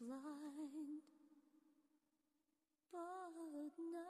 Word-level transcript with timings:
Blind 0.00 1.02
but 2.92 2.98
now 3.92 4.00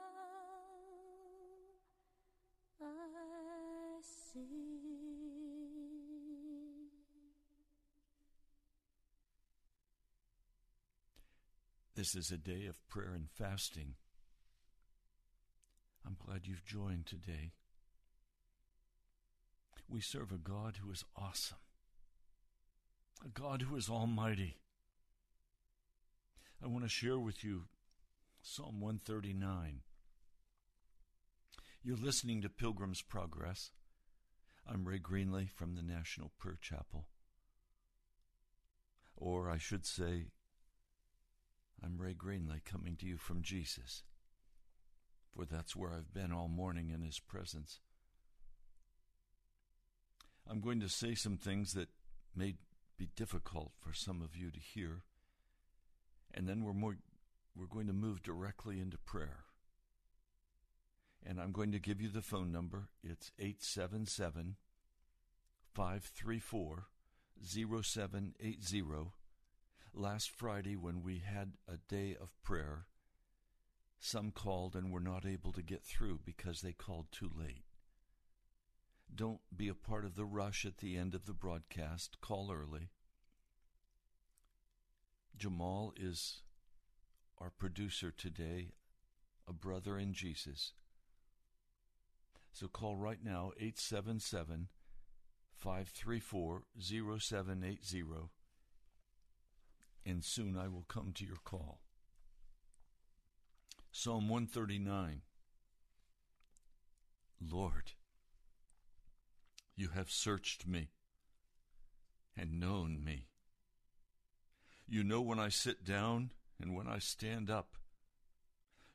I 2.81 4.01
see. 4.01 4.37
This 11.95 12.15
is 12.15 12.31
a 12.31 12.37
day 12.37 12.65
of 12.67 12.87
prayer 12.87 13.13
and 13.13 13.29
fasting. 13.29 13.95
I'm 16.05 16.15
glad 16.25 16.47
you've 16.47 16.65
joined 16.65 17.05
today. 17.05 17.51
We 19.87 20.01
serve 20.01 20.31
a 20.31 20.37
God 20.37 20.77
who 20.81 20.89
is 20.89 21.03
awesome, 21.15 21.57
a 23.23 23.29
God 23.29 23.63
who 23.63 23.75
is 23.75 23.89
almighty. 23.89 24.57
I 26.63 26.67
want 26.67 26.83
to 26.83 26.89
share 26.89 27.17
with 27.17 27.43
you 27.43 27.63
Psalm 28.43 28.81
139. 28.81 29.81
You're 31.83 31.97
listening 31.97 32.43
to 32.43 32.49
Pilgrim's 32.49 33.01
Progress. 33.01 33.71
I'm 34.67 34.87
Ray 34.87 34.99
Greenley 34.99 35.49
from 35.49 35.73
the 35.73 35.81
National 35.81 36.31
Prayer 36.37 36.59
Chapel. 36.61 37.07
Or 39.17 39.49
I 39.49 39.57
should 39.57 39.87
say, 39.87 40.27
I'm 41.83 41.97
Ray 41.97 42.13
Greenley 42.13 42.63
coming 42.63 42.95
to 42.97 43.07
you 43.07 43.17
from 43.17 43.41
Jesus, 43.41 44.03
for 45.35 45.45
that's 45.45 45.75
where 45.75 45.91
I've 45.91 46.13
been 46.13 46.31
all 46.31 46.47
morning 46.47 46.91
in 46.91 47.01
His 47.01 47.19
presence. 47.19 47.79
I'm 50.47 50.61
going 50.61 50.79
to 50.81 50.89
say 50.89 51.15
some 51.15 51.37
things 51.37 51.73
that 51.73 51.89
may 52.35 52.53
be 52.99 53.09
difficult 53.15 53.71
for 53.79 53.93
some 53.93 54.21
of 54.21 54.35
you 54.35 54.51
to 54.51 54.59
hear, 54.59 55.01
and 56.33 56.47
then 56.47 56.63
we're 56.63 56.73
more 56.73 56.97
we're 57.55 57.65
going 57.65 57.87
to 57.87 57.93
move 57.93 58.23
directly 58.23 58.79
into 58.79 58.97
prayer. 58.97 59.45
And 61.25 61.39
I'm 61.39 61.51
going 61.51 61.71
to 61.71 61.79
give 61.79 62.01
you 62.01 62.09
the 62.09 62.21
phone 62.21 62.51
number. 62.51 62.89
It's 63.03 63.31
877 63.37 64.55
534 65.73 66.85
0780. 67.43 68.83
Last 69.93 70.29
Friday, 70.29 70.75
when 70.75 71.03
we 71.03 71.19
had 71.19 71.53
a 71.67 71.77
day 71.93 72.15
of 72.19 72.31
prayer, 72.43 72.85
some 73.99 74.31
called 74.31 74.75
and 74.75 74.91
were 74.91 74.99
not 74.99 75.25
able 75.25 75.51
to 75.51 75.61
get 75.61 75.83
through 75.83 76.21
because 76.25 76.61
they 76.61 76.71
called 76.71 77.07
too 77.11 77.29
late. 77.37 77.65
Don't 79.13 79.41
be 79.55 79.67
a 79.67 79.75
part 79.75 80.05
of 80.05 80.15
the 80.15 80.25
rush 80.25 80.65
at 80.65 80.77
the 80.77 80.97
end 80.97 81.13
of 81.13 81.25
the 81.25 81.33
broadcast. 81.33 82.21
Call 82.21 82.51
early. 82.51 82.89
Jamal 85.37 85.93
is 85.95 86.41
our 87.39 87.49
producer 87.49 88.11
today, 88.11 88.73
a 89.47 89.53
brother 89.53 89.97
in 89.97 90.13
Jesus. 90.13 90.73
So 92.53 92.67
call 92.67 92.97
right 92.97 93.19
now, 93.23 93.51
877 93.57 94.67
534 95.55 96.63
0780, 96.79 98.03
and 100.05 100.23
soon 100.23 100.57
I 100.57 100.67
will 100.67 100.85
come 100.87 101.11
to 101.15 101.25
your 101.25 101.39
call. 101.43 101.79
Psalm 103.91 104.29
139 104.29 105.21
Lord, 107.49 107.93
you 109.75 109.89
have 109.89 110.11
searched 110.11 110.67
me 110.67 110.91
and 112.37 112.59
known 112.59 113.03
me. 113.03 113.30
You 114.91 115.05
know 115.05 115.21
when 115.21 115.39
I 115.39 115.47
sit 115.47 115.85
down 115.85 116.31
and 116.61 116.75
when 116.75 116.85
I 116.85 116.99
stand 116.99 117.49
up. 117.49 117.77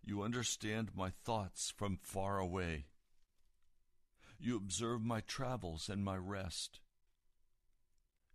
You 0.04 0.20
understand 0.20 0.90
my 0.94 1.08
thoughts 1.25 1.72
from 1.75 1.98
far 2.02 2.38
away. 2.38 2.84
You 4.38 4.58
observe 4.58 5.00
my 5.02 5.20
travels 5.20 5.88
and 5.88 6.04
my 6.04 6.16
rest. 6.19 6.81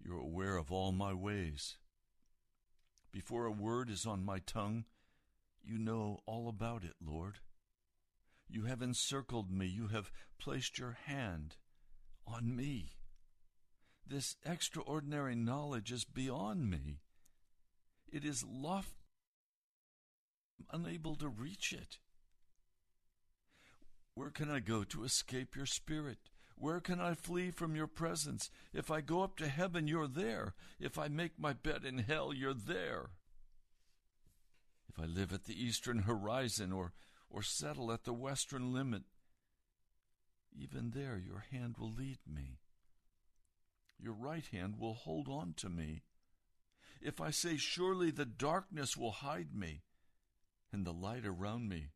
You're 0.04 0.18
aware 0.18 0.58
of 0.58 0.72
all 0.72 0.92
my 0.92 1.14
ways. 1.14 1.78
Before 3.12 3.46
a 3.46 3.52
word 3.52 3.92
is 3.92 4.08
on 4.08 4.26
my 4.26 4.40
tongue, 4.40 4.86
you 5.64 5.78
know 5.78 6.22
all 6.26 6.50
about 6.50 6.84
it, 6.84 6.96
Lord. 7.00 7.42
You 8.50 8.64
have 8.64 8.82
encircled 8.82 9.52
me. 9.52 9.68
You 9.68 9.90
have 9.90 10.12
placed 10.40 10.80
your 10.80 10.98
hand 11.06 11.58
on 12.26 12.56
me. 12.56 12.94
This 14.04 14.36
extraordinary 14.44 15.36
knowledge 15.36 15.92
is 15.92 16.06
beyond 16.06 16.68
me. 16.68 17.02
It 18.12 18.26
is 18.26 18.44
lofty, 18.44 18.92
unable 20.72 21.16
to 21.16 21.30
reach 21.30 21.72
it. 21.74 21.98
Where 24.16 24.30
can 24.30 24.52
I 24.52 24.60
go 24.60 24.84
to 24.84 25.04
escape 25.04 25.56
your 25.56 25.66
spirit? 25.66 26.18
Where 26.56 26.80
can 26.80 27.00
I 27.00 27.14
flee 27.14 27.50
from 27.50 27.76
your 27.76 27.88
presence? 27.88 28.52
If 28.74 28.92
I 28.92 29.02
go 29.02 29.24
up 29.24 29.38
to 29.38 29.48
heaven, 29.48 29.88
you're 29.88 30.08
there. 30.08 30.54
If 30.80 30.98
I 31.00 31.08
make 31.08 31.40
my 31.40 31.54
bed 31.54 31.86
in 31.86 32.00
hell, 32.00 32.34
you're 32.34 32.54
there. 32.54 33.12
If 34.90 35.00
I 35.00 35.06
live 35.06 35.32
at 35.34 35.46
the 35.46 35.60
eastern 35.60 36.00
horizon 36.00 36.74
or, 36.74 36.94
or 37.30 37.42
settle 37.42 37.92
at 37.92 38.04
the 38.04 38.14
western 38.14 38.74
limit, 38.74 39.04
even 40.54 40.92
there 40.92 41.18
your 41.18 41.46
hand 41.52 41.78
will 41.80 41.92
lead 41.92 42.20
me. 42.28 42.60
Your 43.98 44.14
right 44.14 44.46
hand 44.52 44.76
will 44.78 44.96
hold 44.96 45.30
on 45.30 45.54
to 45.58 45.70
me. 45.70 46.02
If 47.02 47.20
I 47.20 47.32
say, 47.32 47.58
Surely 47.58 48.12
the 48.12 48.26
darkness 48.26 48.96
will 48.96 49.12
hide 49.12 49.56
me, 49.56 49.82
and 50.72 50.86
the 50.86 50.94
light 50.94 51.26
around 51.26 51.68
me 51.68 51.88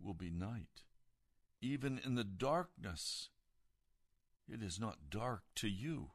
will 0.00 0.14
be 0.14 0.30
night 0.30 0.82
even 1.60 2.00
in 2.04 2.14
the 2.14 2.24
darkness, 2.24 3.30
it 4.48 4.62
is 4.62 4.78
not 4.78 5.10
dark 5.10 5.42
to 5.56 5.68
you. 5.68 6.10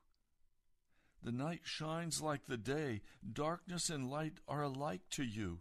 The 1.22 1.32
night 1.32 1.62
shines 1.64 2.22
like 2.22 2.46
the 2.46 2.58
day, 2.58 3.02
darkness 3.32 3.90
and 3.90 4.10
light 4.10 4.40
are 4.48 4.64
alike 4.64 5.02
to 5.12 5.24
you. 5.24 5.60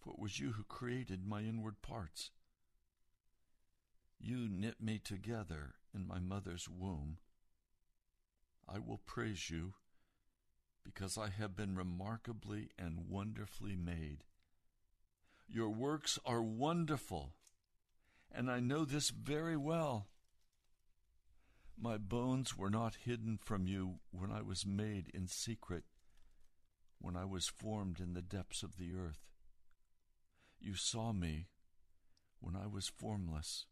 For 0.00 0.10
it 0.12 0.18
was 0.18 0.38
you 0.38 0.52
who 0.52 0.64
created 0.64 1.26
my 1.26 1.40
inward 1.40 1.80
parts. 1.82 2.30
You 4.20 4.48
knit 4.48 4.80
me 4.80 5.00
together 5.02 5.74
in 5.94 6.06
my 6.06 6.18
mother's 6.18 6.68
womb. 6.68 7.18
I 8.68 8.78
will 8.78 9.00
praise 9.04 9.50
you 9.50 9.74
because 10.84 11.18
I 11.18 11.28
have 11.30 11.56
been 11.56 11.74
remarkably 11.74 12.68
and 12.78 13.08
wonderfully 13.08 13.76
made. 13.76 14.24
Your 15.48 15.70
works 15.70 16.18
are 16.24 16.42
wonderful 16.42 17.34
and 18.34 18.50
I 18.50 18.58
know 18.58 18.84
this 18.84 19.10
very 19.10 19.56
well. 19.56 20.08
My 21.80 21.96
bones 21.96 22.56
were 22.56 22.70
not 22.70 22.96
hidden 23.04 23.38
from 23.42 23.66
you 23.66 24.00
when 24.10 24.30
I 24.32 24.42
was 24.42 24.66
made 24.66 25.08
in 25.14 25.28
secret, 25.28 25.84
when 27.00 27.16
I 27.16 27.24
was 27.24 27.46
formed 27.46 28.00
in 28.00 28.14
the 28.14 28.22
depths 28.22 28.62
of 28.62 28.76
the 28.76 28.92
earth. 28.94 29.20
You 30.60 30.74
saw 30.74 31.12
me 31.12 31.46
when 32.40 32.56
I 32.56 32.66
was 32.66 32.88
formless. 32.88 33.66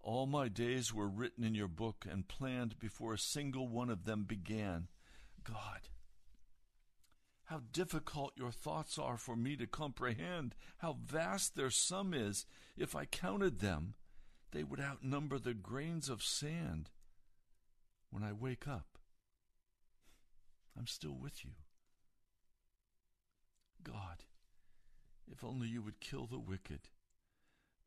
All 0.00 0.26
my 0.26 0.48
days 0.48 0.92
were 0.92 1.08
written 1.08 1.44
in 1.44 1.54
your 1.54 1.68
book 1.68 2.06
and 2.10 2.28
planned 2.28 2.78
before 2.78 3.14
a 3.14 3.18
single 3.18 3.68
one 3.68 3.90
of 3.90 4.04
them 4.04 4.24
began. 4.24 4.88
God, 5.44 5.88
how 7.44 7.60
difficult 7.72 8.32
your 8.36 8.50
thoughts 8.50 8.98
are 8.98 9.18
for 9.18 9.36
me 9.36 9.56
to 9.56 9.66
comprehend, 9.66 10.54
how 10.78 10.96
vast 11.04 11.54
their 11.54 11.70
sum 11.70 12.14
is. 12.14 12.46
If 12.76 12.96
I 12.96 13.04
counted 13.04 13.60
them, 13.60 13.94
they 14.52 14.64
would 14.64 14.80
outnumber 14.80 15.38
the 15.38 15.54
grains 15.54 16.08
of 16.08 16.22
sand. 16.22 16.90
When 18.10 18.22
I 18.22 18.32
wake 18.32 18.66
up, 18.66 18.98
I'm 20.78 20.86
still 20.86 21.16
with 21.20 21.44
you. 21.44 21.52
God, 23.82 24.24
if 25.30 25.44
only 25.44 25.68
you 25.68 25.82
would 25.82 26.00
kill 26.00 26.26
the 26.26 26.38
wicked. 26.38 26.88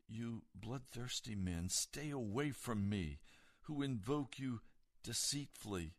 You 0.08 0.42
bloodthirsty 0.54 1.34
men, 1.34 1.68
stay 1.68 2.10
away 2.10 2.50
from 2.50 2.88
me, 2.88 3.18
who 3.62 3.82
invoke 3.82 4.38
you 4.38 4.60
deceitfully. 5.02 5.94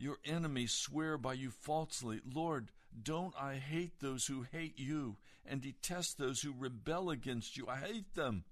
Your 0.00 0.18
enemies 0.24 0.70
swear 0.72 1.18
by 1.18 1.32
you 1.32 1.50
falsely. 1.50 2.20
Lord, 2.24 2.70
don't 3.02 3.34
I 3.36 3.56
hate 3.56 3.98
those 3.98 4.26
who 4.26 4.46
hate 4.52 4.78
you 4.78 5.16
and 5.44 5.60
detest 5.60 6.18
those 6.18 6.40
who 6.40 6.54
rebel 6.56 7.10
against 7.10 7.56
you? 7.56 7.66
I 7.68 7.78
hate 7.78 8.14
them 8.14 8.44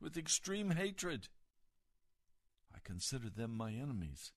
with 0.00 0.16
extreme 0.16 0.70
hatred. 0.70 1.26
I 2.72 2.78
consider 2.84 3.28
them 3.28 3.56
my 3.56 3.72
enemies. 3.72 4.30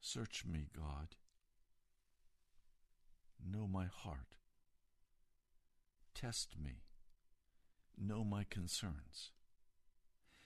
Search 0.00 0.44
me, 0.44 0.66
God. 0.76 1.14
Know 3.48 3.68
my 3.68 3.86
heart. 3.86 4.34
Test 6.12 6.56
me. 6.60 6.82
Know 7.96 8.24
my 8.24 8.44
concerns. 8.50 9.30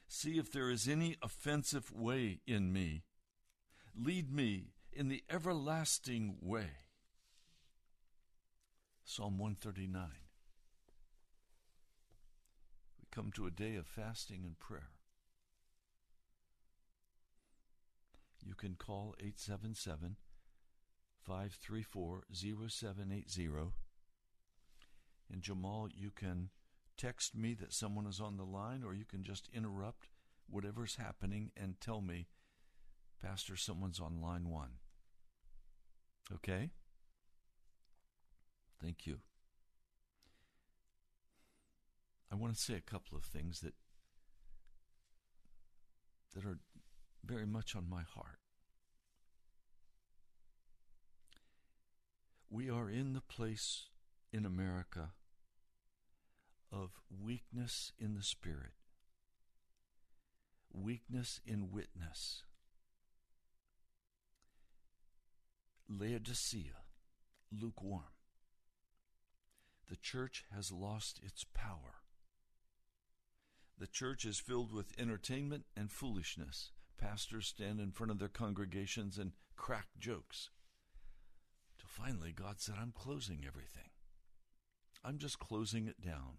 See 0.09 0.39
if 0.39 0.53
there 0.53 0.71
is 0.71 0.87
any 0.87 1.17
offensive 1.23 1.91
way 1.91 2.41
in 2.47 2.71
me. 2.71 3.05
Lead 3.97 4.33
me 4.33 4.73
in 4.93 5.09
the 5.09 5.23
everlasting 5.31 6.37
way. 6.41 6.71
Psalm 9.05 9.39
139. 9.39 10.03
We 13.01 13.07
come 13.11 13.31
to 13.33 13.47
a 13.47 13.51
day 13.51 13.77
of 13.77 13.87
fasting 13.87 14.43
and 14.45 14.59
prayer. 14.59 14.91
You 18.45 18.55
can 18.55 18.75
call 18.75 19.15
877 19.21 20.17
534 21.23 22.25
0780. 22.33 23.49
And 25.33 25.43
Jamal, 25.43 25.89
you 25.95 26.11
can 26.11 26.51
text 26.97 27.35
me 27.35 27.55
that 27.55 27.73
someone 27.73 28.07
is 28.07 28.21
on 28.21 28.37
the 28.37 28.45
line, 28.45 28.83
or 28.85 28.95
you 28.95 29.05
can 29.05 29.23
just 29.23 29.49
interrupt 29.55 30.09
whatever's 30.49 30.97
happening 30.97 31.51
and 31.57 31.81
tell 31.81 32.01
me, 32.01 32.27
Pastor, 33.25 33.57
someone's 33.57 34.01
on 34.01 34.21
line 34.21 34.51
one. 34.51 34.73
Okay? 36.33 36.71
Thank 38.83 39.07
you. 39.07 39.21
I 42.31 42.35
want 42.35 42.55
to 42.55 42.61
say 42.61 42.75
a 42.75 42.81
couple 42.81 43.17
of 43.17 43.25
things 43.25 43.61
that 43.61 43.75
that 46.35 46.45
are 46.45 46.59
very 47.25 47.47
much 47.47 47.75
on 47.75 47.89
my 47.89 48.03
heart. 48.03 48.41
We 52.51 52.69
are 52.69 52.91
in 52.91 53.15
the 53.15 53.21
place 53.21 53.87
in 54.33 54.45
America 54.45 55.11
of 56.73 56.91
weakness 57.09 57.93
in 57.99 58.15
the 58.15 58.23
spirit, 58.23 58.73
weakness 60.73 61.41
in 61.47 61.71
witness, 61.71 62.43
Laodicea, 65.89 66.83
lukewarm. 67.53 68.15
The 69.91 69.97
church 69.97 70.45
has 70.55 70.73
lost 70.73 71.21
its 71.23 71.45
power. 71.53 72.01
The 73.79 73.87
church 73.87 74.25
is 74.25 74.39
filled 74.39 74.73
with 74.73 74.99
entertainment 74.99 75.65
and 75.77 75.91
foolishness. 75.91 76.71
Pastors 76.97 77.49
stand 77.49 77.81
in 77.81 77.91
front 77.91 78.11
of 78.11 78.19
their 78.19 78.29
congregations 78.29 79.19
and 79.19 79.33
crack 79.57 79.89
jokes. 79.99 80.51
Till 81.79 81.89
finally, 81.89 82.33
God 82.33 82.61
said, 82.61 82.77
I'm 82.81 82.93
closing 82.93 83.45
everything. 83.47 83.91
I'm 85.05 85.19
just 85.19 85.39
closing 85.39 85.87
it 85.87 86.01
down. 86.01 86.39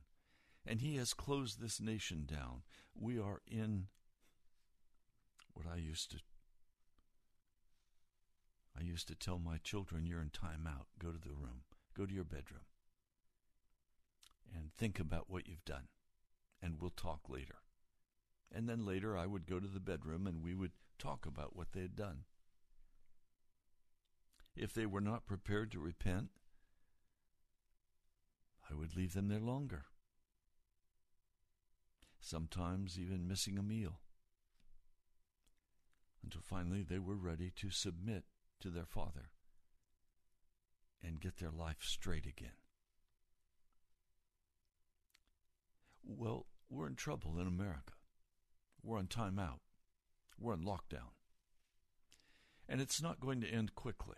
And 0.65 0.81
He 0.81 0.95
has 0.95 1.13
closed 1.13 1.61
this 1.61 1.79
nation 1.79 2.25
down. 2.25 2.63
We 2.99 3.19
are 3.19 3.41
in 3.45 3.87
what 5.53 5.67
I 5.71 5.77
used 5.77 6.09
to 6.11 6.17
I 8.77 8.83
used 8.83 9.07
to 9.07 9.15
tell 9.15 9.39
my 9.39 9.57
children, 9.57 10.05
you're 10.05 10.21
in 10.21 10.29
time 10.29 10.67
out. 10.67 10.87
Go 10.99 11.11
to 11.11 11.17
the 11.17 11.33
room. 11.33 11.61
Go 11.97 12.05
to 12.05 12.13
your 12.13 12.25
bedroom. 12.25 12.65
And 14.53 14.71
think 14.77 14.99
about 14.99 15.29
what 15.29 15.47
you've 15.47 15.65
done. 15.65 15.87
And 16.61 16.75
we'll 16.79 16.91
talk 16.91 17.21
later. 17.29 17.55
And 18.53 18.67
then 18.67 18.85
later 18.85 19.17
I 19.17 19.25
would 19.25 19.47
go 19.47 19.59
to 19.59 19.67
the 19.67 19.79
bedroom 19.79 20.27
and 20.27 20.43
we 20.43 20.53
would 20.53 20.71
talk 20.99 21.25
about 21.25 21.55
what 21.55 21.71
they 21.73 21.81
had 21.81 21.95
done. 21.95 22.23
If 24.55 24.73
they 24.73 24.85
were 24.85 25.01
not 25.01 25.25
prepared 25.25 25.71
to 25.71 25.79
repent, 25.79 26.29
I 28.69 28.73
would 28.73 28.95
leave 28.95 29.13
them 29.13 29.27
there 29.27 29.39
longer. 29.39 29.85
Sometimes 32.19 32.97
even 32.97 33.27
missing 33.27 33.57
a 33.57 33.63
meal. 33.63 33.99
Until 36.23 36.41
finally 36.41 36.81
they 36.81 36.99
were 36.99 37.15
ready 37.15 37.51
to 37.57 37.69
submit 37.69 38.23
to 38.61 38.69
their 38.69 38.85
Father 38.85 39.29
and 41.03 41.21
get 41.21 41.37
their 41.37 41.51
life 41.51 41.81
straight 41.81 42.25
again. 42.25 42.57
Well, 46.03 46.45
we're 46.69 46.87
in 46.87 46.95
trouble 46.95 47.39
in 47.39 47.47
America. 47.47 47.93
We're 48.83 48.99
on 48.99 49.07
timeout. 49.07 49.59
We're 50.39 50.53
on 50.53 50.63
lockdown. 50.63 51.13
And 52.67 52.81
it's 52.81 53.01
not 53.01 53.19
going 53.19 53.41
to 53.41 53.49
end 53.49 53.75
quickly. 53.75 54.17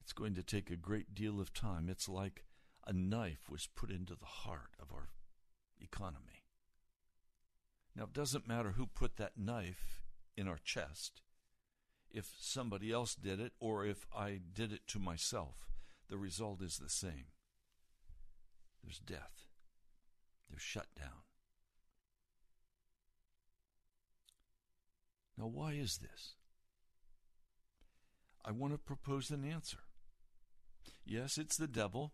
It's 0.00 0.12
going 0.12 0.34
to 0.34 0.42
take 0.42 0.70
a 0.70 0.76
great 0.76 1.14
deal 1.14 1.40
of 1.40 1.52
time. 1.52 1.88
It's 1.88 2.08
like 2.08 2.44
a 2.86 2.92
knife 2.92 3.48
was 3.50 3.68
put 3.74 3.90
into 3.90 4.14
the 4.14 4.26
heart 4.26 4.74
of 4.80 4.92
our 4.92 5.10
economy. 5.80 6.44
Now, 7.94 8.04
it 8.04 8.12
doesn't 8.12 8.48
matter 8.48 8.72
who 8.72 8.86
put 8.86 9.16
that 9.16 9.36
knife 9.36 10.02
in 10.36 10.48
our 10.48 10.58
chest. 10.62 11.22
If 12.12 12.32
somebody 12.40 12.92
else 12.92 13.14
did 13.14 13.40
it 13.40 13.52
or 13.60 13.84
if 13.84 14.06
I 14.14 14.40
did 14.52 14.72
it 14.72 14.86
to 14.88 14.98
myself, 14.98 15.68
the 16.08 16.18
result 16.18 16.60
is 16.60 16.78
the 16.78 16.88
same. 16.88 17.26
There's 18.82 18.98
death. 18.98 19.46
There's 20.48 20.62
shutdown. 20.62 21.22
Now, 25.38 25.46
why 25.46 25.72
is 25.72 25.98
this? 25.98 26.34
I 28.44 28.50
want 28.50 28.72
to 28.72 28.78
propose 28.78 29.30
an 29.30 29.44
answer. 29.44 29.78
Yes, 31.04 31.38
it's 31.38 31.56
the 31.56 31.68
devil, 31.68 32.12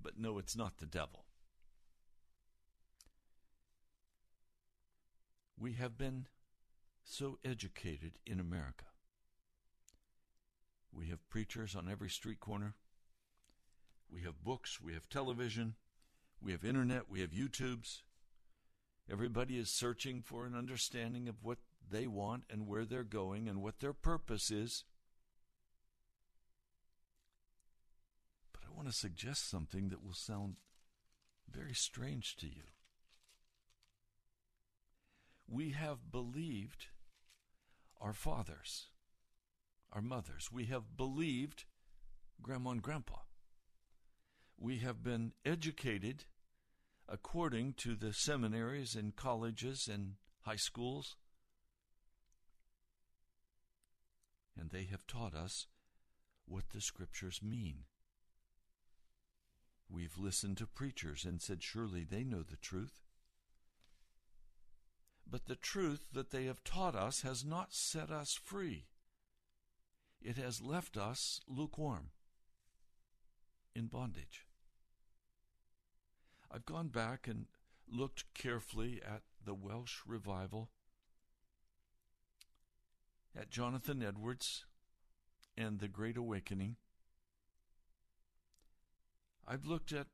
but 0.00 0.18
no, 0.18 0.38
it's 0.38 0.56
not 0.56 0.78
the 0.78 0.86
devil. 0.86 1.24
We 5.58 5.74
have 5.74 5.96
been 5.96 6.26
so 7.04 7.38
educated 7.44 8.12
in 8.26 8.40
America. 8.40 8.86
We 10.92 11.08
have 11.08 11.28
preachers 11.28 11.74
on 11.74 11.88
every 11.88 12.08
street 12.08 12.40
corner. 12.40 12.74
We 14.10 14.22
have 14.22 14.44
books. 14.44 14.80
We 14.80 14.94
have 14.94 15.08
television. 15.08 15.74
We 16.40 16.52
have 16.52 16.64
internet. 16.64 17.08
We 17.08 17.20
have 17.20 17.30
YouTubes. 17.30 18.02
Everybody 19.10 19.58
is 19.58 19.70
searching 19.70 20.22
for 20.22 20.46
an 20.46 20.54
understanding 20.54 21.28
of 21.28 21.42
what 21.42 21.58
they 21.90 22.06
want 22.06 22.44
and 22.48 22.66
where 22.66 22.84
they're 22.84 23.02
going 23.02 23.48
and 23.48 23.62
what 23.62 23.80
their 23.80 23.92
purpose 23.92 24.50
is. 24.50 24.84
But 28.52 28.62
I 28.66 28.74
want 28.74 28.88
to 28.88 28.94
suggest 28.94 29.50
something 29.50 29.90
that 29.90 30.02
will 30.02 30.14
sound 30.14 30.56
very 31.50 31.74
strange 31.74 32.36
to 32.36 32.46
you. 32.46 32.62
We 35.46 35.70
have 35.70 36.10
believed 36.10 36.86
our 38.00 38.12
fathers, 38.12 38.88
our 39.92 40.02
mothers. 40.02 40.50
We 40.52 40.66
have 40.66 40.96
believed 40.96 41.64
grandma 42.42 42.70
and 42.70 42.82
grandpa. 42.82 43.18
We 44.58 44.78
have 44.78 45.02
been 45.02 45.32
educated 45.44 46.24
according 47.08 47.74
to 47.74 47.94
the 47.94 48.12
seminaries 48.12 48.94
and 48.94 49.14
colleges 49.14 49.88
and 49.92 50.14
high 50.42 50.56
schools. 50.56 51.16
And 54.58 54.70
they 54.70 54.84
have 54.84 55.06
taught 55.06 55.34
us 55.34 55.66
what 56.46 56.70
the 56.70 56.80
scriptures 56.80 57.40
mean. 57.42 57.84
We've 59.90 60.16
listened 60.18 60.56
to 60.58 60.66
preachers 60.66 61.24
and 61.24 61.40
said, 61.42 61.62
surely 61.62 62.04
they 62.04 62.24
know 62.24 62.42
the 62.42 62.56
truth. 62.56 63.03
But 65.30 65.46
the 65.46 65.56
truth 65.56 66.08
that 66.12 66.30
they 66.30 66.44
have 66.44 66.62
taught 66.64 66.94
us 66.94 67.22
has 67.22 67.44
not 67.44 67.72
set 67.72 68.10
us 68.10 68.34
free. 68.34 68.86
It 70.22 70.36
has 70.36 70.62
left 70.62 70.96
us 70.96 71.40
lukewarm, 71.48 72.10
in 73.74 73.86
bondage. 73.86 74.46
I've 76.50 76.64
gone 76.64 76.88
back 76.88 77.26
and 77.26 77.46
looked 77.86 78.32
carefully 78.32 79.02
at 79.04 79.22
the 79.44 79.54
Welsh 79.54 79.98
revival, 80.06 80.70
at 83.36 83.50
Jonathan 83.50 84.02
Edwards 84.02 84.64
and 85.56 85.80
the 85.80 85.88
Great 85.88 86.16
Awakening. 86.16 86.76
I've 89.46 89.66
looked 89.66 89.92
at 89.92 90.06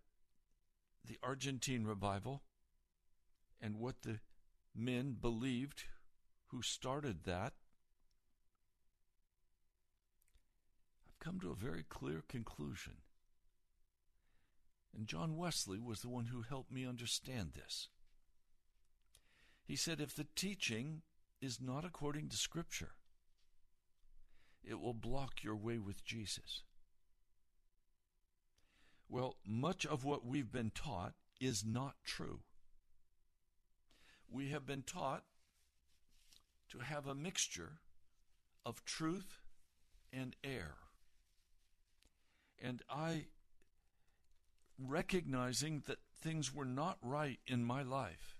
the 1.04 1.18
Argentine 1.22 1.84
revival 1.84 2.42
and 3.60 3.76
what 3.76 4.02
the 4.02 4.20
men 4.74 5.16
believed 5.20 5.84
who 6.48 6.62
started 6.62 7.24
that. 7.24 7.52
I've 11.06 11.18
come 11.18 11.40
to 11.40 11.50
a 11.50 11.54
very 11.54 11.84
clear 11.88 12.22
conclusion. 12.28 12.94
And 14.96 15.06
John 15.06 15.36
Wesley 15.36 15.78
was 15.78 16.00
the 16.00 16.08
one 16.08 16.26
who 16.26 16.42
helped 16.42 16.72
me 16.72 16.86
understand 16.86 17.52
this. 17.54 17.88
He 19.64 19.76
said, 19.76 20.00
if 20.00 20.14
the 20.14 20.26
teaching 20.34 21.02
is 21.40 21.60
not 21.60 21.84
according 21.84 22.28
to 22.28 22.36
Scripture, 22.36 22.92
it 24.64 24.80
will 24.80 24.94
block 24.94 25.44
your 25.44 25.56
way 25.56 25.78
with 25.78 26.04
Jesus. 26.04 26.62
Well, 29.08 29.36
much 29.46 29.86
of 29.86 30.04
what 30.04 30.26
we've 30.26 30.52
been 30.52 30.70
taught 30.74 31.14
is 31.40 31.64
not 31.64 31.94
true. 32.04 32.40
We 34.30 34.50
have 34.50 34.66
been 34.66 34.82
taught 34.82 35.24
to 36.70 36.78
have 36.78 37.06
a 37.06 37.14
mixture 37.14 37.80
of 38.64 38.84
truth 38.84 39.40
and 40.12 40.36
error. 40.44 40.76
And 42.62 42.82
I, 42.88 43.26
recognizing 44.78 45.82
that 45.86 45.98
things 46.22 46.54
were 46.54 46.64
not 46.64 46.98
right 47.02 47.40
in 47.46 47.64
my 47.64 47.82
life, 47.82 48.36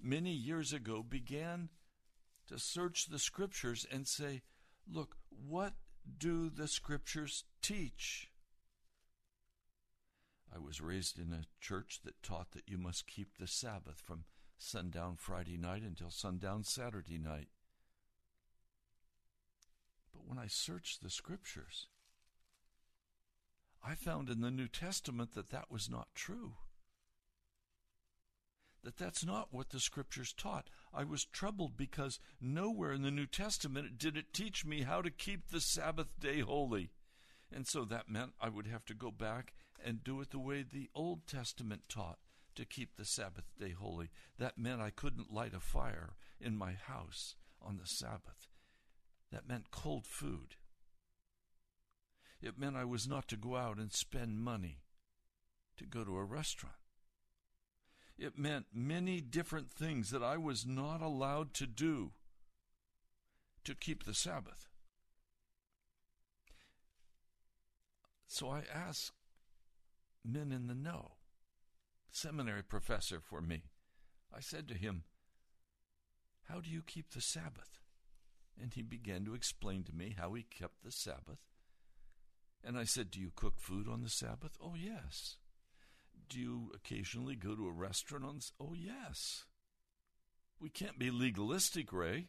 many 0.00 0.32
years 0.32 0.72
ago 0.72 1.02
began 1.02 1.68
to 2.48 2.58
search 2.58 3.06
the 3.06 3.18
scriptures 3.18 3.86
and 3.90 4.06
say, 4.06 4.42
look, 4.90 5.16
what 5.48 5.74
do 6.18 6.50
the 6.50 6.68
scriptures 6.68 7.44
teach? 7.62 8.28
I 10.54 10.58
was 10.58 10.80
raised 10.80 11.18
in 11.18 11.32
a 11.32 11.46
church 11.60 12.00
that 12.04 12.22
taught 12.22 12.50
that 12.50 12.68
you 12.68 12.76
must 12.76 13.06
keep 13.06 13.38
the 13.38 13.46
Sabbath 13.46 14.02
from 14.04 14.24
sundown 14.62 15.16
Friday 15.16 15.56
night 15.56 15.82
until 15.82 16.10
sundown 16.10 16.62
Saturday 16.64 17.18
night. 17.18 17.48
But 20.12 20.26
when 20.26 20.38
I 20.38 20.46
searched 20.46 21.02
the 21.02 21.10
scriptures, 21.10 21.88
I 23.84 23.94
found 23.94 24.30
in 24.30 24.40
the 24.40 24.50
New 24.50 24.68
Testament 24.68 25.34
that 25.34 25.50
that 25.50 25.70
was 25.70 25.90
not 25.90 26.08
true. 26.14 26.52
That 28.84 28.96
that's 28.96 29.24
not 29.24 29.48
what 29.52 29.70
the 29.70 29.80
scriptures 29.80 30.32
taught. 30.32 30.68
I 30.92 31.04
was 31.04 31.24
troubled 31.24 31.76
because 31.76 32.18
nowhere 32.40 32.92
in 32.92 33.02
the 33.02 33.10
New 33.10 33.26
Testament 33.26 33.98
did 33.98 34.16
it 34.16 34.32
teach 34.32 34.64
me 34.64 34.82
how 34.82 35.02
to 35.02 35.10
keep 35.10 35.48
the 35.48 35.60
Sabbath 35.60 36.18
day 36.18 36.40
holy. 36.40 36.90
And 37.52 37.66
so 37.66 37.84
that 37.84 38.08
meant 38.08 38.32
I 38.40 38.48
would 38.48 38.66
have 38.66 38.84
to 38.86 38.94
go 38.94 39.10
back 39.10 39.52
and 39.84 40.02
do 40.02 40.20
it 40.20 40.30
the 40.30 40.38
way 40.38 40.62
the 40.62 40.88
Old 40.94 41.26
Testament 41.26 41.82
taught 41.88 42.18
to 42.54 42.64
keep 42.64 42.96
the 42.96 43.04
Sabbath 43.04 43.44
day 43.58 43.70
holy. 43.70 44.10
That 44.38 44.58
meant 44.58 44.80
I 44.80 44.90
couldn't 44.90 45.32
light 45.32 45.54
a 45.54 45.60
fire 45.60 46.10
in 46.40 46.56
my 46.56 46.72
house 46.72 47.34
on 47.60 47.78
the 47.78 47.86
Sabbath. 47.86 48.48
That 49.30 49.48
meant 49.48 49.70
cold 49.70 50.06
food. 50.06 50.56
It 52.42 52.58
meant 52.58 52.76
I 52.76 52.84
was 52.84 53.06
not 53.06 53.28
to 53.28 53.36
go 53.36 53.56
out 53.56 53.78
and 53.78 53.92
spend 53.92 54.40
money 54.40 54.80
to 55.78 55.84
go 55.84 56.04
to 56.04 56.16
a 56.16 56.24
restaurant. 56.24 56.76
It 58.18 58.38
meant 58.38 58.66
many 58.74 59.20
different 59.20 59.70
things 59.70 60.10
that 60.10 60.22
I 60.22 60.36
was 60.36 60.66
not 60.66 61.00
allowed 61.00 61.54
to 61.54 61.66
do 61.66 62.12
to 63.64 63.74
keep 63.74 64.04
the 64.04 64.14
Sabbath. 64.14 64.68
So 68.26 68.48
I 68.48 68.62
asked 68.72 69.12
men 70.24 70.52
in 70.52 70.66
the 70.66 70.74
know, 70.74 71.12
seminary 72.12 72.62
professor 72.62 73.20
for 73.20 73.40
me. 73.40 73.64
I 74.34 74.40
said 74.40 74.68
to 74.68 74.74
him, 74.74 75.04
How 76.48 76.60
do 76.60 76.70
you 76.70 76.82
keep 76.82 77.10
the 77.10 77.20
Sabbath? 77.20 77.80
And 78.60 78.74
he 78.74 78.82
began 78.82 79.24
to 79.24 79.34
explain 79.34 79.82
to 79.84 79.94
me 79.94 80.14
how 80.16 80.34
he 80.34 80.42
kept 80.42 80.84
the 80.84 80.92
Sabbath. 80.92 81.38
And 82.62 82.78
I 82.78 82.84
said, 82.84 83.10
Do 83.10 83.20
you 83.20 83.32
cook 83.34 83.54
food 83.58 83.88
on 83.88 84.02
the 84.02 84.10
Sabbath? 84.10 84.56
Oh, 84.62 84.74
yes. 84.76 85.36
Do 86.28 86.38
you 86.38 86.70
occasionally 86.74 87.34
go 87.34 87.54
to 87.54 87.66
a 87.66 87.72
restaurant 87.72 88.24
on 88.24 88.36
this? 88.36 88.52
Oh, 88.60 88.74
yes. 88.74 89.44
We 90.60 90.70
can't 90.70 90.98
be 90.98 91.10
legalistic, 91.10 91.92
Ray. 91.92 92.28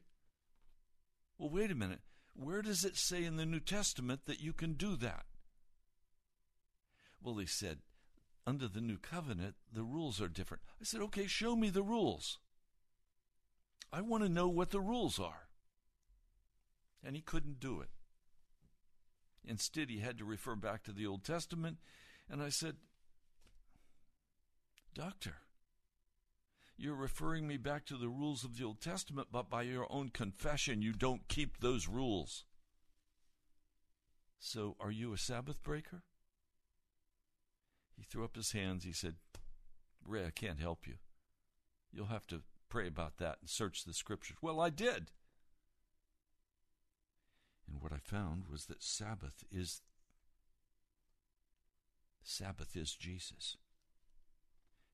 Well, 1.38 1.50
wait 1.50 1.72
a 1.72 1.76
minute. 1.76 2.02
Where 2.36 2.62
does 2.62 2.84
it 2.84 2.98
say 2.98 3.24
in 3.24 3.36
the 3.36 3.46
New 3.46 3.60
Testament 3.60 4.22
that 4.26 4.42
you 4.42 4.54
can 4.54 4.74
do 4.74 4.96
that? 4.98 5.26
Well, 7.22 7.38
he 7.38 7.46
said, 7.46 7.80
under 8.46 8.68
the 8.68 8.82
new 8.82 8.98
covenant, 8.98 9.56
the 9.72 9.84
rules 9.84 10.22
are 10.22 10.28
different. 10.28 10.64
I 10.82 10.84
said, 10.84 11.02
okay, 11.02 11.28
show 11.28 11.56
me 11.56 11.70
the 11.70 11.84
rules. 11.84 12.40
I 13.92 14.02
want 14.02 14.24
to 14.24 14.30
know 14.30 14.48
what 14.48 14.72
the 14.72 14.82
rules 14.82 15.20
are. 15.20 15.48
And 17.04 17.16
he 17.16 17.22
couldn't 17.22 17.60
do 17.60 17.80
it. 17.82 17.90
Instead, 19.46 19.90
he 19.90 20.00
had 20.00 20.18
to 20.18 20.26
refer 20.26 20.56
back 20.56 20.84
to 20.84 20.92
the 20.92 21.06
Old 21.06 21.24
Testament. 21.24 21.78
And 22.30 22.42
I 22.42 22.50
said, 22.50 22.78
Doctor, 24.94 25.36
you're 26.78 26.96
referring 26.96 27.48
me 27.48 27.58
back 27.58 27.86
to 27.86 27.98
the 27.98 28.10
rules 28.10 28.44
of 28.44 28.58
the 28.58 28.64
Old 28.64 28.82
Testament, 28.82 29.28
but 29.32 29.50
by 29.50 29.64
your 29.64 29.88
own 29.92 30.10
confession, 30.10 30.82
you 30.82 30.94
don't 30.94 31.28
keep 31.28 31.60
those 31.60 31.88
rules. 31.88 32.46
So, 34.40 34.76
are 34.80 34.92
you 34.92 35.14
a 35.14 35.18
Sabbath 35.18 35.62
breaker? 35.64 36.04
He 38.04 38.08
threw 38.10 38.26
up 38.26 38.36
his 38.36 38.52
hands. 38.52 38.84
He 38.84 38.92
said, 38.92 39.16
Ray, 40.06 40.26
I 40.26 40.32
can't 40.32 40.60
help 40.60 40.86
you. 40.86 40.96
You'll 41.94 42.08
have 42.08 42.28
to 42.28 42.42
pray 42.68 42.86
about 42.86 43.16
that 43.18 43.38
and 43.40 43.50
search 43.50 43.86
the 43.86 43.94
scriptures. 43.94 44.36
Well, 44.42 44.60
I 44.60 44.70
did. 44.70 45.12
And 47.66 47.82
what 47.82 47.94
I 47.94 48.00
found 48.04 48.50
was 48.52 48.66
that 48.66 48.84
Sabbath 48.84 49.46
is 49.50 49.82
Sabbath 52.24 52.76
is 52.76 52.94
Jesus. 52.94 53.56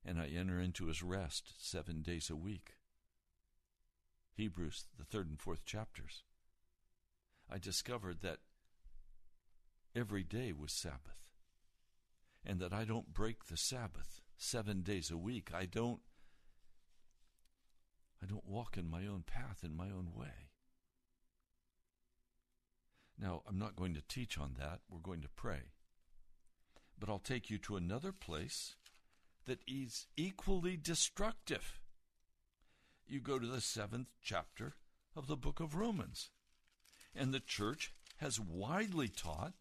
And 0.06 0.22
I 0.22 0.28
enter 0.28 0.60
into 0.60 0.86
his 0.86 1.02
rest 1.02 1.54
seven 1.58 2.04
days 2.04 2.30
a 2.30 2.36
week. 2.36 2.76
Hebrews, 4.36 4.86
the 5.00 5.04
third 5.04 5.30
and 5.30 5.40
fourth 5.40 5.66
chapters. 5.66 6.22
I 7.52 7.58
discovered 7.58 8.22
that 8.22 8.38
every 9.96 10.24
day 10.24 10.54
was 10.54 10.72
Sabbath 10.72 11.29
and 12.46 12.60
that 12.60 12.74
I 12.74 12.86
don't 12.86 13.14
break 13.14 13.46
the 13.46 13.58
Sabbath 13.58 14.22
seven 14.38 14.82
days 14.82 15.12
a 15.12 15.18
week. 15.18 15.52
I 15.54 15.66
don't 15.66 16.00
I 18.22 18.26
don't 18.26 18.48
walk 18.48 18.78
in 18.78 18.90
my 18.90 19.08
own 19.08 19.24
path 19.26 19.64
in 19.64 19.76
my 19.76 19.86
own 19.86 20.12
way. 20.14 20.50
Now, 23.18 23.44
I'm 23.48 23.60
not 23.60 23.76
going 23.76 23.94
to 23.96 24.02
teach 24.02 24.38
on 24.38 24.56
that. 24.60 24.80
We're 24.90 25.00
going 25.00 25.22
to 25.22 25.30
pray. 25.30 25.72
But 26.98 27.10
I'll 27.10 27.20
take 27.20 27.50
you 27.50 27.58
to 27.60 27.76
another 27.76 28.12
place 28.12 28.76
that 29.46 29.60
is 29.68 30.08
equally 30.16 30.78
destructive. 30.78 31.80
You 33.08 33.20
go 33.20 33.40
to 33.40 33.48
the 33.48 33.62
seventh 33.62 34.10
chapter 34.22 34.76
of 35.16 35.28
the 35.28 35.38
book 35.38 35.60
of 35.60 35.76
Romans. 35.76 36.30
And 37.16 37.34
the 37.34 37.40
church 37.40 37.94
has 38.18 38.40
widely 38.40 39.08
taught 39.08 39.54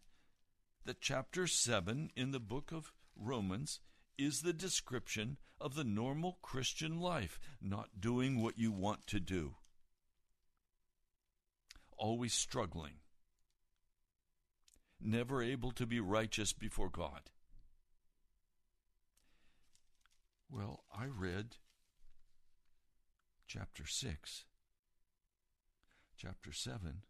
that 0.89 1.01
chapter 1.01 1.45
7 1.45 2.09
in 2.15 2.31
the 2.31 2.39
book 2.39 2.71
of 2.71 2.91
Romans 3.15 3.79
is 4.17 4.41
the 4.41 4.53
description 4.53 5.37
of 5.61 5.75
the 5.75 5.83
normal 5.83 6.39
Christian 6.41 6.99
life, 6.99 7.39
not 7.61 8.01
doing 8.01 8.41
what 8.41 8.57
you 8.57 8.71
want 8.71 9.05
to 9.05 9.19
do, 9.19 9.53
always 11.95 12.33
struggling, 12.33 12.93
never 14.99 15.43
able 15.43 15.69
to 15.73 15.85
be 15.85 15.99
righteous 15.99 16.53
before 16.53 16.89
God. 16.89 17.29
Well, 20.49 20.85
I 20.91 21.05
read 21.05 21.57
chapter 23.45 23.85
6, 23.85 24.45
chapter 26.17 26.51
7, 26.51 27.03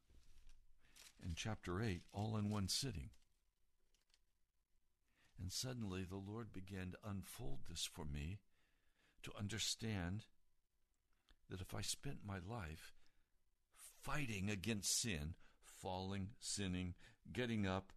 and 1.24 1.36
chapter 1.38 1.82
8 1.82 2.02
all 2.12 2.36
in 2.36 2.50
one 2.50 2.68
sitting. 2.68 3.12
And 5.42 5.52
suddenly 5.52 6.04
the 6.04 6.18
Lord 6.18 6.52
began 6.52 6.92
to 6.92 7.10
unfold 7.10 7.60
this 7.70 7.90
for 7.92 8.06
me 8.06 8.40
to 9.24 9.32
understand 9.38 10.26
that 11.50 11.62
if 11.62 11.74
I 11.74 11.82
spent 11.82 12.20
my 12.26 12.38
life 12.46 12.94
fighting 14.02 14.50
against 14.50 15.02
sin, 15.02 15.34
falling, 15.62 16.30
sinning, 16.40 16.96
getting 17.32 17.66
up, 17.66 17.92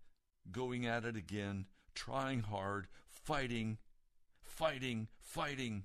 going 0.51 0.87
at 0.87 1.05
it 1.05 1.17
again, 1.17 1.67
trying 1.95 2.41
hard, 2.41 2.87
fighting, 3.11 3.79
fighting, 4.43 5.09
fighting, 5.21 5.85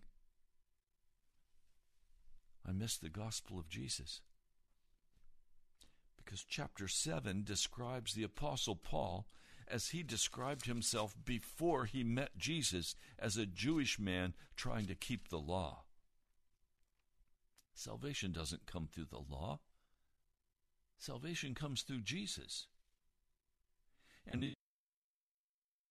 I 2.68 2.72
missed 2.72 3.02
the 3.02 3.10
gospel 3.10 3.60
of 3.60 3.70
Jesus. 3.70 4.22
Because 6.18 6.44
chapter 6.44 6.88
7 6.88 7.44
describes 7.44 8.14
the 8.14 8.24
Apostle 8.24 8.76
Paul 8.76 9.26
as 9.70 9.90
he 9.90 10.04
described 10.04 10.66
himself 10.66 11.16
before 11.26 11.86
he 11.86 12.04
met 12.04 12.38
Jesus 12.38 12.96
as 13.20 13.38
a 13.38 13.46
Jewish 13.46 14.00
man 14.00 14.34
trying 14.56 14.86
to 14.88 14.96
keep 14.96 15.30
the 15.30 15.40
law. 15.40 15.84
Salvation 17.74 18.32
doesn't 18.32 18.66
come 18.66 18.88
through 18.92 19.08
the 19.10 19.22
law. 19.30 19.60
Salvation 20.98 21.54
comes 21.54 21.84
through 21.84 22.02
Jesus. 22.02 22.68
And 24.26 24.44
in 24.44 24.54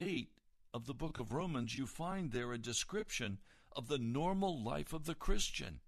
8 0.00 0.28
of 0.74 0.86
the 0.86 0.94
book 0.94 1.20
of 1.20 1.32
Romans, 1.32 1.78
you 1.78 1.86
find 1.86 2.32
there 2.32 2.52
a 2.52 2.58
description 2.58 3.38
of 3.74 3.88
the 3.88 3.98
normal 3.98 4.62
life 4.62 4.92
of 4.92 5.04
the 5.04 5.14
Christian. 5.14 5.80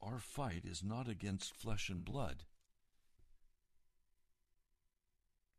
Our 0.00 0.18
fight 0.18 0.62
is 0.64 0.84
not 0.84 1.08
against 1.08 1.52
flesh 1.52 1.88
and 1.88 2.04
blood. 2.04 2.44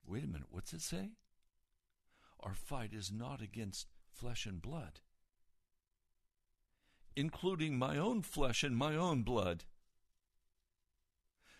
Wait 0.08 0.24
a 0.24 0.28
minute, 0.28 0.48
what's 0.50 0.74
it 0.74 0.82
say? 0.82 1.10
Our 2.40 2.54
fight 2.54 2.94
is 2.94 3.12
not 3.12 3.42
against 3.42 3.88
flesh 4.10 4.46
and 4.46 4.62
blood, 4.62 5.02
including 7.16 7.78
my 7.78 7.98
own 7.98 8.22
flesh 8.22 8.64
and 8.64 8.78
my 8.78 8.96
own 8.96 9.24
blood. 9.24 9.66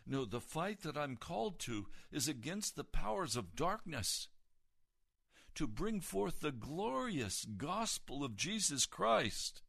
No, 0.06 0.24
the 0.24 0.40
fight 0.40 0.84
that 0.84 0.96
I'm 0.96 1.18
called 1.18 1.60
to 1.62 1.88
is 2.10 2.30
against 2.30 2.78
the 2.78 2.86
powers 2.86 3.36
of 3.36 3.56
darkness, 3.56 4.30
to 5.56 5.68
bring 5.68 6.00
forth 6.00 6.40
the 6.40 6.54
glorious 6.54 7.44
gospel 7.44 8.24
of 8.24 8.38
Jesus 8.38 8.86
Christ, 8.86 9.62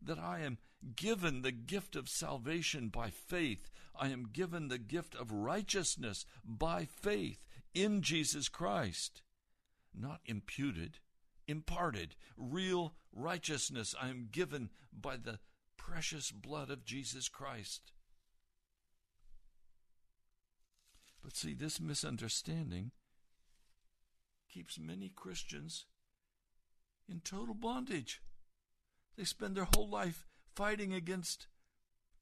that 0.00 0.18
I 0.18 0.40
am 0.40 0.56
given 0.94 1.42
the 1.42 1.52
gift 1.52 1.96
of 1.96 2.08
salvation 2.08 2.88
by 2.88 3.10
faith. 3.10 3.68
I 3.98 4.08
am 4.08 4.28
given 4.32 4.68
the 4.68 4.78
gift 4.78 5.14
of 5.14 5.32
righteousness 5.32 6.24
by 6.44 6.86
faith 6.86 7.44
in 7.76 8.00
Jesus 8.00 8.48
Christ, 8.48 9.20
not 9.94 10.20
imputed, 10.24 10.98
imparted, 11.46 12.16
real 12.38 12.94
righteousness 13.12 13.94
I 14.00 14.08
am 14.08 14.28
given 14.32 14.70
by 14.90 15.18
the 15.18 15.40
precious 15.76 16.30
blood 16.30 16.70
of 16.70 16.86
Jesus 16.86 17.28
Christ. 17.28 17.92
But 21.22 21.36
see, 21.36 21.52
this 21.52 21.78
misunderstanding 21.78 22.92
keeps 24.48 24.78
many 24.78 25.10
Christians 25.14 25.84
in 27.06 27.20
total 27.20 27.54
bondage. 27.54 28.22
They 29.18 29.24
spend 29.24 29.54
their 29.54 29.68
whole 29.74 29.90
life 29.90 30.26
fighting 30.54 30.94
against 30.94 31.46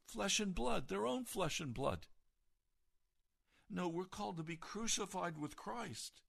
flesh 0.05 0.41
and 0.41 0.53
blood, 0.53 0.89
their 0.89 1.07
own 1.07 1.25
flesh 1.25 1.61
and 1.61 1.73
blood. 1.73 2.09
No, 3.71 3.89
we're 3.89 4.05
called 4.05 4.37
to 4.37 4.43
be 4.43 4.57
crucified 4.57 5.39
with 5.39 5.57
Christ. 5.57 6.21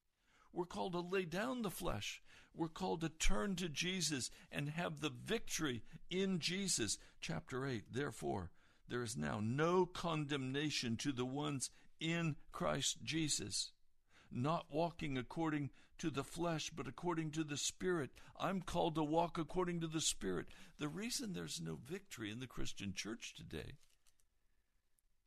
We're 0.54 0.66
called 0.66 0.94
to 0.94 1.00
lay 1.00 1.26
down 1.26 1.62
the 1.62 1.70
flesh. 1.70 2.22
We're 2.54 2.70
called 2.70 3.02
to 3.02 3.10
turn 3.10 3.56
to 3.58 3.68
Jesus 3.68 4.32
and 4.52 4.70
have 4.70 5.02
the 5.02 5.10
victory 5.10 5.84
in 6.10 6.40
Jesus. 6.40 6.98
Chapter 7.20 7.66
8 7.68 7.84
Therefore, 7.92 8.52
there 8.88 9.04
is 9.04 9.18
now 9.18 9.42
no 9.42 9.86
condemnation 9.86 10.96
to 10.98 11.12
the 11.12 11.26
ones 11.26 11.70
in 12.00 12.36
Christ 12.52 13.04
Jesus, 13.04 13.72
not 14.32 14.68
walking 14.70 15.18
according 15.18 15.72
to 15.98 16.10
the 16.10 16.24
flesh, 16.24 16.72
but 16.76 16.88
according 16.88 17.32
to 17.32 17.44
the 17.44 17.58
Spirit. 17.58 18.12
I'm 18.40 18.62
called 18.62 18.96
to 18.96 19.04
walk 19.04 19.38
according 19.38 19.82
to 19.82 19.88
the 19.88 20.02
Spirit. 20.02 20.48
The 20.78 20.88
reason 20.88 21.34
there's 21.34 21.62
no 21.62 21.78
victory 21.86 22.32
in 22.32 22.40
the 22.40 22.48
Christian 22.48 22.94
church 22.94 23.34
today 23.34 23.74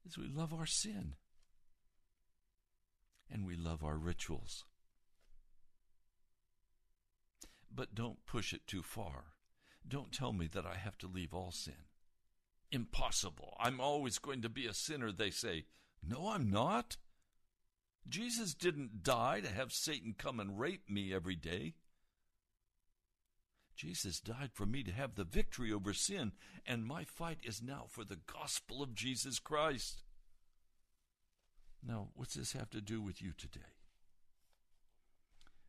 is 0.06 0.16
we 0.16 0.28
love 0.28 0.54
our 0.54 0.66
sin 0.66 1.14
and 3.32 3.46
we 3.46 3.56
love 3.56 3.84
our 3.84 3.96
rituals. 3.96 4.64
But 7.74 7.94
don't 7.94 8.24
push 8.26 8.52
it 8.52 8.66
too 8.66 8.82
far. 8.82 9.32
Don't 9.86 10.12
tell 10.12 10.32
me 10.32 10.48
that 10.48 10.66
I 10.66 10.76
have 10.76 10.98
to 10.98 11.06
leave 11.06 11.32
all 11.32 11.52
sin. 11.52 11.86
Impossible. 12.70 13.56
I'm 13.58 13.80
always 13.80 14.18
going 14.18 14.42
to 14.42 14.48
be 14.48 14.66
a 14.66 14.74
sinner, 14.74 15.12
they 15.12 15.30
say. 15.30 15.64
No, 16.06 16.28
I'm 16.30 16.50
not. 16.50 16.96
Jesus 18.08 18.54
didn't 18.54 19.02
die 19.02 19.40
to 19.40 19.48
have 19.48 19.72
Satan 19.72 20.14
come 20.16 20.40
and 20.40 20.58
rape 20.58 20.88
me 20.88 21.12
every 21.12 21.36
day. 21.36 21.74
Jesus 23.76 24.18
died 24.18 24.50
for 24.52 24.66
me 24.66 24.82
to 24.82 24.90
have 24.92 25.14
the 25.14 25.24
victory 25.24 25.72
over 25.72 25.92
sin, 25.92 26.32
and 26.66 26.84
my 26.84 27.04
fight 27.04 27.38
is 27.44 27.62
now 27.62 27.84
for 27.88 28.02
the 28.02 28.18
gospel 28.26 28.82
of 28.82 28.94
Jesus 28.94 29.38
Christ. 29.38 30.02
Now, 31.86 32.08
what's 32.14 32.34
this 32.34 32.52
have 32.52 32.70
to 32.70 32.80
do 32.80 33.00
with 33.00 33.22
you 33.22 33.32
today? 33.36 33.60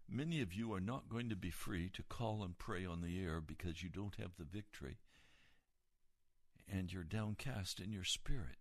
Many 0.10 0.42
of 0.42 0.54
you 0.54 0.74
are 0.74 0.80
not 0.80 1.10
going 1.10 1.30
to 1.30 1.36
be 1.36 1.52
free 1.52 1.90
to 1.94 2.04
call 2.04 2.44
and 2.44 2.58
pray 2.58 2.86
on 2.86 3.02
the 3.02 3.24
air 3.24 3.40
because 3.42 3.84
you 3.84 3.90
don't 3.90 4.16
have 4.16 4.32
the 4.38 4.46
victory 4.46 4.98
and 6.72 6.92
you're 6.92 7.04
downcast 7.04 7.80
in 7.80 7.92
your 7.92 8.04
spirit. 8.04 8.58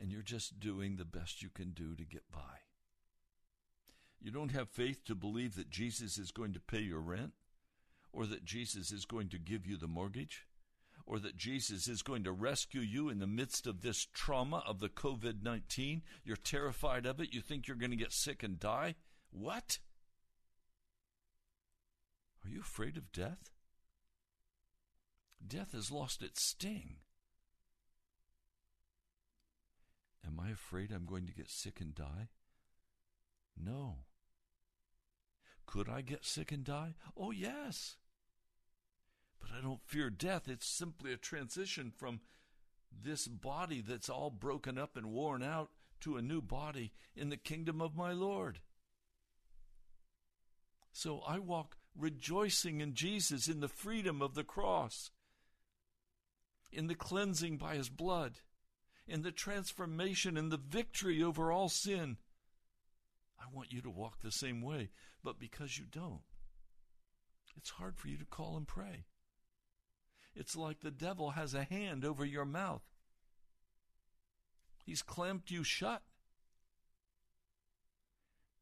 And 0.00 0.10
you're 0.10 0.22
just 0.22 0.58
doing 0.58 0.96
the 0.96 1.04
best 1.04 1.42
you 1.42 1.50
can 1.50 1.70
do 1.70 1.94
to 1.94 2.04
get 2.04 2.30
by. 2.32 2.62
You 4.20 4.30
don't 4.30 4.52
have 4.52 4.68
faith 4.68 5.04
to 5.04 5.14
believe 5.14 5.54
that 5.54 5.70
Jesus 5.70 6.18
is 6.18 6.30
going 6.32 6.52
to 6.54 6.60
pay 6.60 6.80
your 6.80 7.00
rent, 7.00 7.32
or 8.12 8.26
that 8.26 8.44
Jesus 8.44 8.90
is 8.90 9.04
going 9.04 9.28
to 9.28 9.38
give 9.38 9.66
you 9.66 9.76
the 9.76 9.86
mortgage, 9.86 10.46
or 11.06 11.18
that 11.18 11.36
Jesus 11.36 11.86
is 11.86 12.02
going 12.02 12.24
to 12.24 12.32
rescue 12.32 12.80
you 12.80 13.08
in 13.08 13.18
the 13.18 13.26
midst 13.26 13.66
of 13.66 13.82
this 13.82 14.06
trauma 14.12 14.62
of 14.66 14.80
the 14.80 14.88
COVID 14.88 15.42
19. 15.42 16.02
You're 16.24 16.36
terrified 16.36 17.06
of 17.06 17.20
it. 17.20 17.34
You 17.34 17.40
think 17.40 17.66
you're 17.66 17.76
going 17.76 17.90
to 17.90 17.96
get 17.96 18.12
sick 18.12 18.42
and 18.42 18.58
die. 18.58 18.94
What? 19.30 19.78
Are 22.44 22.48
you 22.48 22.60
afraid 22.60 22.96
of 22.96 23.12
death? 23.12 23.50
Death 25.46 25.72
has 25.72 25.90
lost 25.90 26.22
its 26.22 26.42
sting. 26.42 26.96
Am 30.26 30.40
I 30.40 30.50
afraid 30.50 30.90
I'm 30.90 31.04
going 31.04 31.26
to 31.26 31.34
get 31.34 31.50
sick 31.50 31.80
and 31.80 31.94
die? 31.94 32.28
No. 33.62 33.96
Could 35.66 35.88
I 35.88 36.00
get 36.00 36.24
sick 36.24 36.50
and 36.50 36.64
die? 36.64 36.94
Oh, 37.16 37.30
yes. 37.30 37.96
But 39.40 39.50
I 39.56 39.60
don't 39.60 39.82
fear 39.86 40.10
death. 40.10 40.48
It's 40.48 40.66
simply 40.66 41.12
a 41.12 41.16
transition 41.16 41.92
from 41.96 42.20
this 43.02 43.26
body 43.26 43.82
that's 43.86 44.08
all 44.08 44.30
broken 44.30 44.78
up 44.78 44.96
and 44.96 45.06
worn 45.06 45.42
out 45.42 45.70
to 46.00 46.16
a 46.16 46.22
new 46.22 46.40
body 46.42 46.92
in 47.16 47.30
the 47.30 47.36
kingdom 47.36 47.80
of 47.80 47.96
my 47.96 48.12
Lord. 48.12 48.60
So 50.92 51.20
I 51.26 51.38
walk 51.38 51.76
rejoicing 51.98 52.80
in 52.80 52.94
Jesus, 52.94 53.48
in 53.48 53.60
the 53.60 53.68
freedom 53.68 54.22
of 54.22 54.34
the 54.34 54.44
cross, 54.44 55.10
in 56.72 56.86
the 56.86 56.94
cleansing 56.94 57.56
by 57.56 57.76
his 57.76 57.88
blood, 57.88 58.40
in 59.06 59.22
the 59.22 59.32
transformation 59.32 60.36
and 60.36 60.50
the 60.50 60.56
victory 60.56 61.22
over 61.22 61.50
all 61.52 61.68
sin. 61.68 62.16
I 63.38 63.44
want 63.52 63.72
you 63.72 63.80
to 63.82 63.90
walk 63.90 64.20
the 64.20 64.30
same 64.30 64.62
way, 64.62 64.90
but 65.22 65.38
because 65.38 65.78
you 65.78 65.84
don't, 65.90 66.22
it's 67.56 67.70
hard 67.70 67.96
for 67.96 68.08
you 68.08 68.18
to 68.18 68.24
call 68.24 68.56
and 68.56 68.66
pray. 68.66 69.04
It's 70.34 70.56
like 70.56 70.80
the 70.80 70.90
devil 70.90 71.30
has 71.30 71.54
a 71.54 71.64
hand 71.64 72.04
over 72.04 72.24
your 72.24 72.44
mouth. 72.44 72.82
He's 74.84 75.02
clamped 75.02 75.50
you 75.50 75.64
shut 75.64 76.02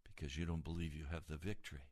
because 0.04 0.37
you 0.37 0.44
don't 0.44 0.64
believe 0.64 0.94
you 0.94 1.06
have 1.11 1.24
the 1.28 1.37
victory. 1.37 1.88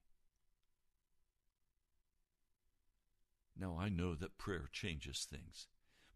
Now, 3.59 3.77
I 3.79 3.89
know 3.89 4.15
that 4.15 4.39
prayer 4.39 4.69
changes 4.73 5.27
things, 5.29 5.67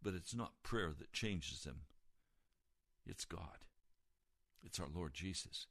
but 0.03 0.14
it's 0.14 0.35
not 0.35 0.62
prayer 0.62 0.92
that 0.98 1.12
changes 1.12 1.64
them. 1.64 1.81
It's 3.07 3.24
God. 3.24 3.66
It's 4.62 4.81
our 4.81 4.88
Lord 4.94 5.12
Jesus. 5.12 5.66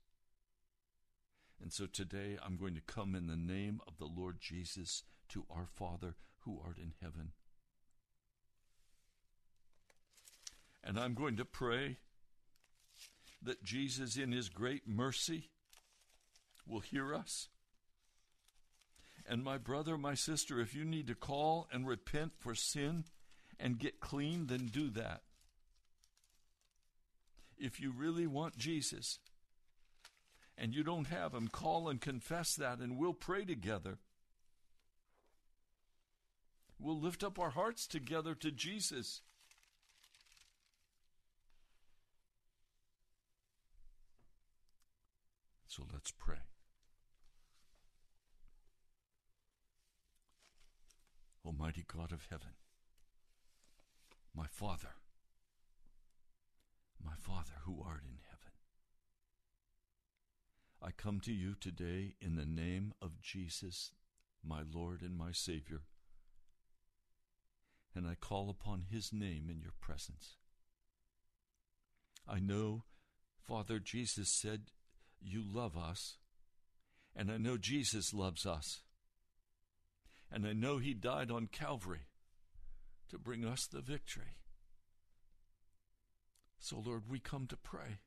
And 1.61 1.71
so 1.71 1.85
today 1.85 2.37
I'm 2.45 2.57
going 2.57 2.75
to 2.75 2.81
come 2.81 3.15
in 3.15 3.27
the 3.27 3.37
name 3.37 3.79
of 3.87 3.97
the 3.97 4.05
Lord 4.05 4.37
Jesus 4.39 5.03
to 5.29 5.45
our 5.49 5.65
Father 5.65 6.15
who 6.39 6.59
art 6.63 6.77
in 6.77 6.93
heaven. 7.01 7.31
And 10.83 10.99
I'm 10.99 11.13
going 11.13 11.37
to 11.37 11.45
pray 11.45 11.97
that 13.41 13.63
Jesus, 13.63 14.17
in 14.17 14.31
his 14.31 14.49
great 14.49 14.87
mercy, 14.87 15.49
will 16.67 16.81
hear 16.81 17.13
us 17.13 17.49
and 19.27 19.43
my 19.43 19.57
brother, 19.57 19.97
my 19.97 20.15
sister, 20.15 20.59
if 20.59 20.75
you 20.75 20.83
need 20.83 21.07
to 21.07 21.15
call 21.15 21.67
and 21.71 21.87
repent 21.87 22.33
for 22.39 22.55
sin 22.55 23.05
and 23.59 23.79
get 23.79 23.99
clean, 23.99 24.47
then 24.47 24.65
do 24.65 24.89
that. 24.91 25.21
If 27.57 27.79
you 27.79 27.91
really 27.91 28.27
want 28.27 28.57
Jesus 28.57 29.19
and 30.57 30.75
you 30.75 30.83
don't 30.83 31.07
have 31.07 31.33
him, 31.33 31.47
call 31.47 31.87
and 31.87 32.01
confess 32.01 32.55
that, 32.55 32.79
and 32.79 32.97
we'll 32.97 33.13
pray 33.13 33.45
together. 33.45 33.97
We'll 36.77 36.99
lift 36.99 37.23
up 37.23 37.39
our 37.39 37.51
hearts 37.51 37.87
together 37.87 38.35
to 38.35 38.51
Jesus. 38.51 39.21
So 45.75 45.87
let's 45.91 46.11
pray. 46.11 46.37
Almighty 51.43 51.83
God 51.87 52.11
of 52.11 52.27
heaven, 52.29 52.53
my 54.35 54.45
Father, 54.45 54.89
my 57.03 57.13
Father 57.17 57.53
who 57.65 57.83
art 57.83 58.03
in 58.03 58.19
heaven, 58.29 58.51
I 60.79 60.91
come 60.91 61.19
to 61.21 61.33
you 61.33 61.55
today 61.59 62.13
in 62.21 62.35
the 62.35 62.45
name 62.45 62.93
of 63.01 63.19
Jesus, 63.19 63.89
my 64.47 64.61
Lord 64.71 65.01
and 65.01 65.17
my 65.17 65.31
Savior, 65.31 65.81
and 67.95 68.07
I 68.07 68.13
call 68.13 68.51
upon 68.51 68.83
his 68.91 69.11
name 69.11 69.47
in 69.49 69.59
your 69.59 69.73
presence. 69.81 70.35
I 72.27 72.37
know, 72.37 72.83
Father, 73.41 73.79
Jesus 73.79 74.29
said, 74.29 74.65
You 75.23 75.43
love 75.45 75.77
us, 75.77 76.17
and 77.15 77.31
I 77.31 77.37
know 77.37 77.57
Jesus 77.57 78.13
loves 78.13 78.45
us. 78.45 78.81
And 80.31 80.47
I 80.47 80.53
know 80.53 80.79
He 80.79 80.93
died 80.93 81.31
on 81.31 81.47
Calvary 81.47 82.07
to 83.09 83.19
bring 83.19 83.45
us 83.45 83.67
the 83.67 83.81
victory. 83.81 84.37
So, 86.59 86.81
Lord, 86.83 87.03
we 87.09 87.19
come 87.19 87.45
to 87.47 87.57
pray. 87.57 87.99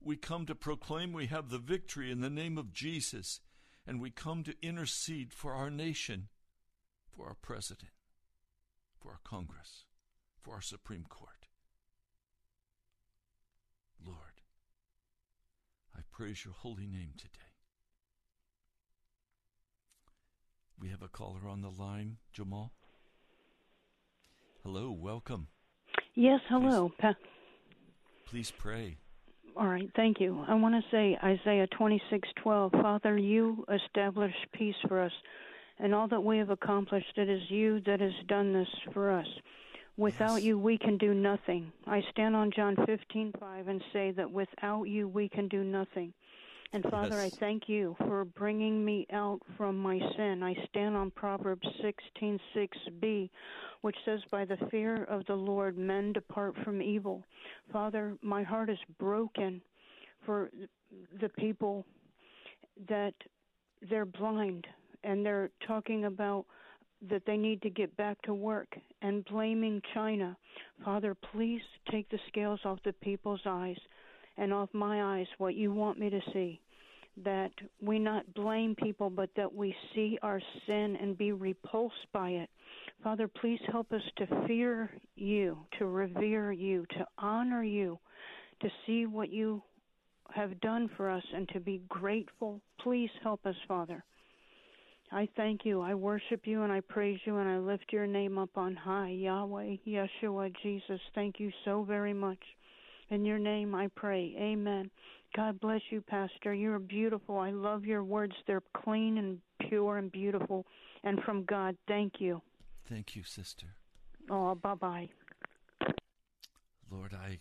We 0.00 0.16
come 0.16 0.46
to 0.46 0.54
proclaim 0.54 1.12
we 1.12 1.26
have 1.26 1.50
the 1.50 1.58
victory 1.58 2.10
in 2.10 2.20
the 2.20 2.30
name 2.30 2.58
of 2.58 2.72
Jesus, 2.72 3.40
and 3.86 4.00
we 4.00 4.10
come 4.10 4.42
to 4.44 4.54
intercede 4.62 5.32
for 5.32 5.52
our 5.52 5.70
nation, 5.70 6.28
for 7.14 7.26
our 7.26 7.36
president, 7.40 7.92
for 9.00 9.10
our 9.10 9.20
Congress, 9.22 9.84
for 10.40 10.54
our 10.54 10.62
Supreme 10.62 11.04
Court. 11.08 11.46
Lord, 14.04 14.40
I 15.96 16.00
praise 16.16 16.46
your 16.46 16.54
holy 16.54 16.86
name 16.86 17.10
today. 17.18 17.30
We 20.80 20.88
have 20.88 21.02
a 21.02 21.08
caller 21.08 21.46
on 21.46 21.60
the 21.60 21.68
line, 21.68 22.16
Jamal. 22.32 22.72
Hello, 24.62 24.90
welcome. 24.90 25.48
Yes, 26.14 26.40
hello. 26.48 26.90
Please, 26.98 27.14
please 28.24 28.50
pray. 28.50 28.96
All 29.58 29.68
right, 29.68 29.90
thank 29.94 30.18
you. 30.18 30.42
I 30.48 30.54
want 30.54 30.74
to 30.74 30.90
say 30.90 31.18
Isaiah 31.22 31.66
26:12, 31.78 32.72
Father, 32.72 33.18
you 33.18 33.66
establish 33.70 34.32
peace 34.52 34.74
for 34.88 35.02
us, 35.02 35.12
and 35.78 35.94
all 35.94 36.08
that 36.08 36.24
we 36.24 36.38
have 36.38 36.48
accomplished, 36.50 37.12
it 37.16 37.28
is 37.28 37.42
you 37.50 37.80
that 37.80 38.00
has 38.00 38.14
done 38.26 38.54
this 38.54 38.68
for 38.94 39.10
us. 39.10 39.26
Without 39.96 40.36
Yes. 40.36 40.44
you, 40.44 40.58
we 40.58 40.76
can 40.76 40.98
do 40.98 41.14
nothing. 41.14 41.72
I 41.86 42.02
stand 42.10 42.36
on 42.36 42.50
John 42.50 42.76
15:5 42.76 43.68
and 43.68 43.82
say 43.92 44.10
that 44.12 44.30
without 44.30 44.84
you, 44.84 45.08
we 45.08 45.28
can 45.28 45.48
do 45.48 45.64
nothing. 45.64 46.12
And 46.72 46.82
Father, 46.90 47.22
Yes. 47.22 47.32
I 47.32 47.38
thank 47.38 47.68
you 47.68 47.96
for 48.00 48.24
bringing 48.24 48.84
me 48.84 49.06
out 49.10 49.40
from 49.56 49.78
my 49.78 49.98
sin. 50.16 50.42
I 50.42 50.54
stand 50.66 50.96
on 50.96 51.10
Proverbs 51.12 51.66
16:6b, 51.80 53.30
which 53.80 53.96
says, 54.04 54.22
"By 54.26 54.44
the 54.44 54.58
fear 54.68 55.04
of 55.04 55.24
the 55.26 55.36
Lord 55.36 55.78
men 55.78 56.12
depart 56.12 56.56
from 56.58 56.82
evil." 56.82 57.24
Father, 57.72 58.18
my 58.20 58.42
heart 58.42 58.68
is 58.68 58.82
broken 58.98 59.62
for 60.20 60.50
the 61.12 61.28
people 61.30 61.86
that 62.88 63.14
they're 63.80 64.04
blind 64.04 64.66
and 65.04 65.24
they're 65.24 65.50
talking 65.60 66.04
about 66.04 66.46
that 67.08 67.22
they 67.26 67.36
need 67.36 67.62
to 67.62 67.70
get 67.70 67.96
back 67.96 68.20
to 68.22 68.34
work 68.34 68.68
and 69.02 69.24
blaming 69.26 69.82
China. 69.94 70.36
Father, 70.84 71.14
please 71.32 71.60
take 71.90 72.08
the 72.08 72.18
scales 72.28 72.60
off 72.64 72.78
the 72.84 72.92
people's 72.94 73.42
eyes 73.46 73.76
and 74.36 74.52
off 74.52 74.68
my 74.72 75.18
eyes 75.18 75.26
what 75.38 75.54
you 75.54 75.72
want 75.72 75.98
me 75.98 76.10
to 76.10 76.20
see. 76.32 76.60
That 77.24 77.52
we 77.80 77.98
not 77.98 78.34
blame 78.34 78.74
people, 78.74 79.08
but 79.08 79.30
that 79.36 79.54
we 79.54 79.74
see 79.94 80.18
our 80.22 80.40
sin 80.66 80.98
and 81.00 81.16
be 81.16 81.32
repulsed 81.32 82.06
by 82.12 82.30
it. 82.30 82.50
Father, 83.02 83.26
please 83.28 83.60
help 83.72 83.92
us 83.92 84.02
to 84.16 84.46
fear 84.46 84.90
you, 85.14 85.58
to 85.78 85.86
revere 85.86 86.52
you, 86.52 86.84
to 86.90 87.06
honor 87.18 87.62
you, 87.62 87.98
to 88.60 88.68
see 88.86 89.06
what 89.06 89.30
you 89.30 89.62
have 90.34 90.60
done 90.60 90.90
for 90.96 91.08
us, 91.08 91.22
and 91.34 91.48
to 91.50 91.60
be 91.60 91.80
grateful. 91.88 92.60
Please 92.80 93.10
help 93.22 93.46
us, 93.46 93.54
Father. 93.66 94.04
I 95.12 95.28
thank 95.36 95.64
you. 95.64 95.80
I 95.80 95.94
worship 95.94 96.42
you 96.44 96.62
and 96.62 96.72
I 96.72 96.80
praise 96.80 97.18
you 97.24 97.38
and 97.38 97.48
I 97.48 97.58
lift 97.58 97.92
your 97.92 98.06
name 98.06 98.38
up 98.38 98.56
on 98.56 98.74
high. 98.74 99.10
Yahweh, 99.10 99.76
Yeshua, 99.86 100.52
Jesus, 100.62 101.00
thank 101.14 101.38
you 101.38 101.50
so 101.64 101.84
very 101.84 102.12
much. 102.12 102.42
In 103.10 103.24
your 103.24 103.38
name 103.38 103.74
I 103.74 103.88
pray. 103.94 104.34
Amen. 104.36 104.90
God 105.36 105.60
bless 105.60 105.80
you, 105.90 106.00
Pastor. 106.00 106.52
You're 106.54 106.80
beautiful. 106.80 107.38
I 107.38 107.50
love 107.50 107.84
your 107.84 108.02
words. 108.02 108.34
They're 108.46 108.62
clean 108.82 109.18
and 109.18 109.38
pure 109.68 109.98
and 109.98 110.10
beautiful 110.10 110.66
and 111.04 111.22
from 111.22 111.44
God. 111.44 111.76
Thank 111.86 112.14
you. 112.18 112.42
Thank 112.88 113.14
you, 113.14 113.22
sister. 113.22 113.66
Oh, 114.28 114.54
bye 114.56 114.74
bye. 114.74 115.08
Lord, 116.90 117.14
I, 117.14 117.38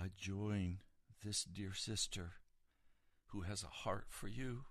I 0.00 0.10
join 0.16 0.78
this 1.24 1.44
dear 1.44 1.72
sister 1.74 2.32
who 3.28 3.42
has 3.42 3.62
a 3.62 3.68
heart 3.68 4.06
for 4.08 4.28
you, 4.28 4.64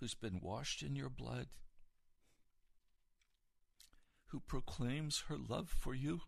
who's 0.00 0.14
been 0.14 0.40
washed 0.40 0.82
in 0.82 0.96
your 0.96 1.10
blood, 1.10 1.46
who 4.28 4.40
proclaims 4.40 5.24
her 5.28 5.36
love 5.36 5.68
for 5.68 5.94
you. 5.94 6.20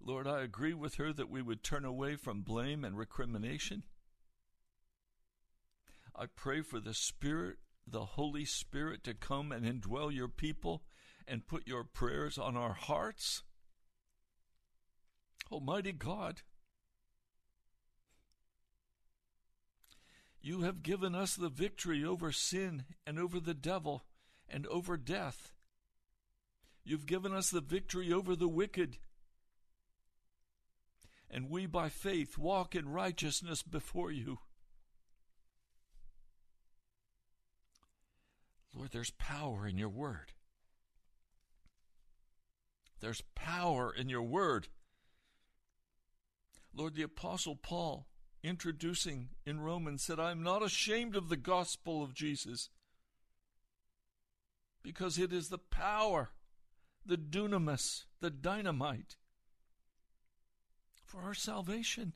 Lord, 0.00 0.26
I 0.28 0.42
agree 0.42 0.74
with 0.74 0.96
her 0.96 1.12
that 1.12 1.30
we 1.30 1.42
would 1.42 1.62
turn 1.62 1.84
away 1.84 2.16
from 2.16 2.42
blame 2.42 2.84
and 2.84 2.96
recrimination. 2.96 3.82
I 6.14 6.26
pray 6.26 6.62
for 6.62 6.80
the 6.80 6.94
Spirit, 6.94 7.56
the 7.86 8.04
Holy 8.04 8.44
Spirit, 8.44 9.02
to 9.04 9.14
come 9.14 9.52
and 9.52 9.64
indwell 9.64 10.12
your 10.12 10.28
people 10.28 10.82
and 11.26 11.46
put 11.46 11.66
your 11.66 11.84
prayers 11.84 12.38
on 12.38 12.56
our 12.56 12.74
hearts. 12.74 13.42
Almighty 15.50 15.92
God, 15.92 16.42
you 20.46 20.62
have 20.62 20.84
given 20.84 21.12
us 21.12 21.34
the 21.34 21.48
victory 21.48 22.04
over 22.04 22.30
sin 22.30 22.84
and 23.04 23.18
over 23.18 23.40
the 23.40 23.52
devil 23.52 24.04
and 24.48 24.64
over 24.68 24.96
death. 24.96 25.50
You've 26.84 27.04
given 27.04 27.32
us 27.32 27.50
the 27.50 27.60
victory 27.60 28.12
over 28.12 28.36
the 28.36 28.46
wicked. 28.46 28.98
And 31.28 31.50
we, 31.50 31.66
by 31.66 31.88
faith, 31.88 32.38
walk 32.38 32.76
in 32.76 32.88
righteousness 32.88 33.64
before 33.64 34.12
you. 34.12 34.38
Lord, 38.72 38.90
there's 38.92 39.10
power 39.10 39.66
in 39.66 39.76
your 39.76 39.88
word. 39.88 40.32
There's 43.00 43.22
power 43.34 43.92
in 43.92 44.08
your 44.08 44.22
word. 44.22 44.68
Lord, 46.72 46.94
the 46.94 47.02
Apostle 47.02 47.56
Paul, 47.56 48.06
introducing 48.46 49.28
in 49.44 49.60
Romans, 49.60 50.02
said, 50.02 50.20
I 50.20 50.30
am 50.30 50.42
not 50.42 50.62
ashamed 50.62 51.16
of 51.16 51.28
the 51.28 51.36
gospel 51.36 52.02
of 52.02 52.14
Jesus 52.14 52.68
because 54.82 55.18
it 55.18 55.32
is 55.32 55.48
the 55.48 55.58
power, 55.58 56.30
the 57.04 57.16
dunamis, 57.16 58.04
the 58.20 58.30
dynamite 58.30 59.16
for 61.04 61.22
our 61.22 61.34
salvation. 61.34 62.12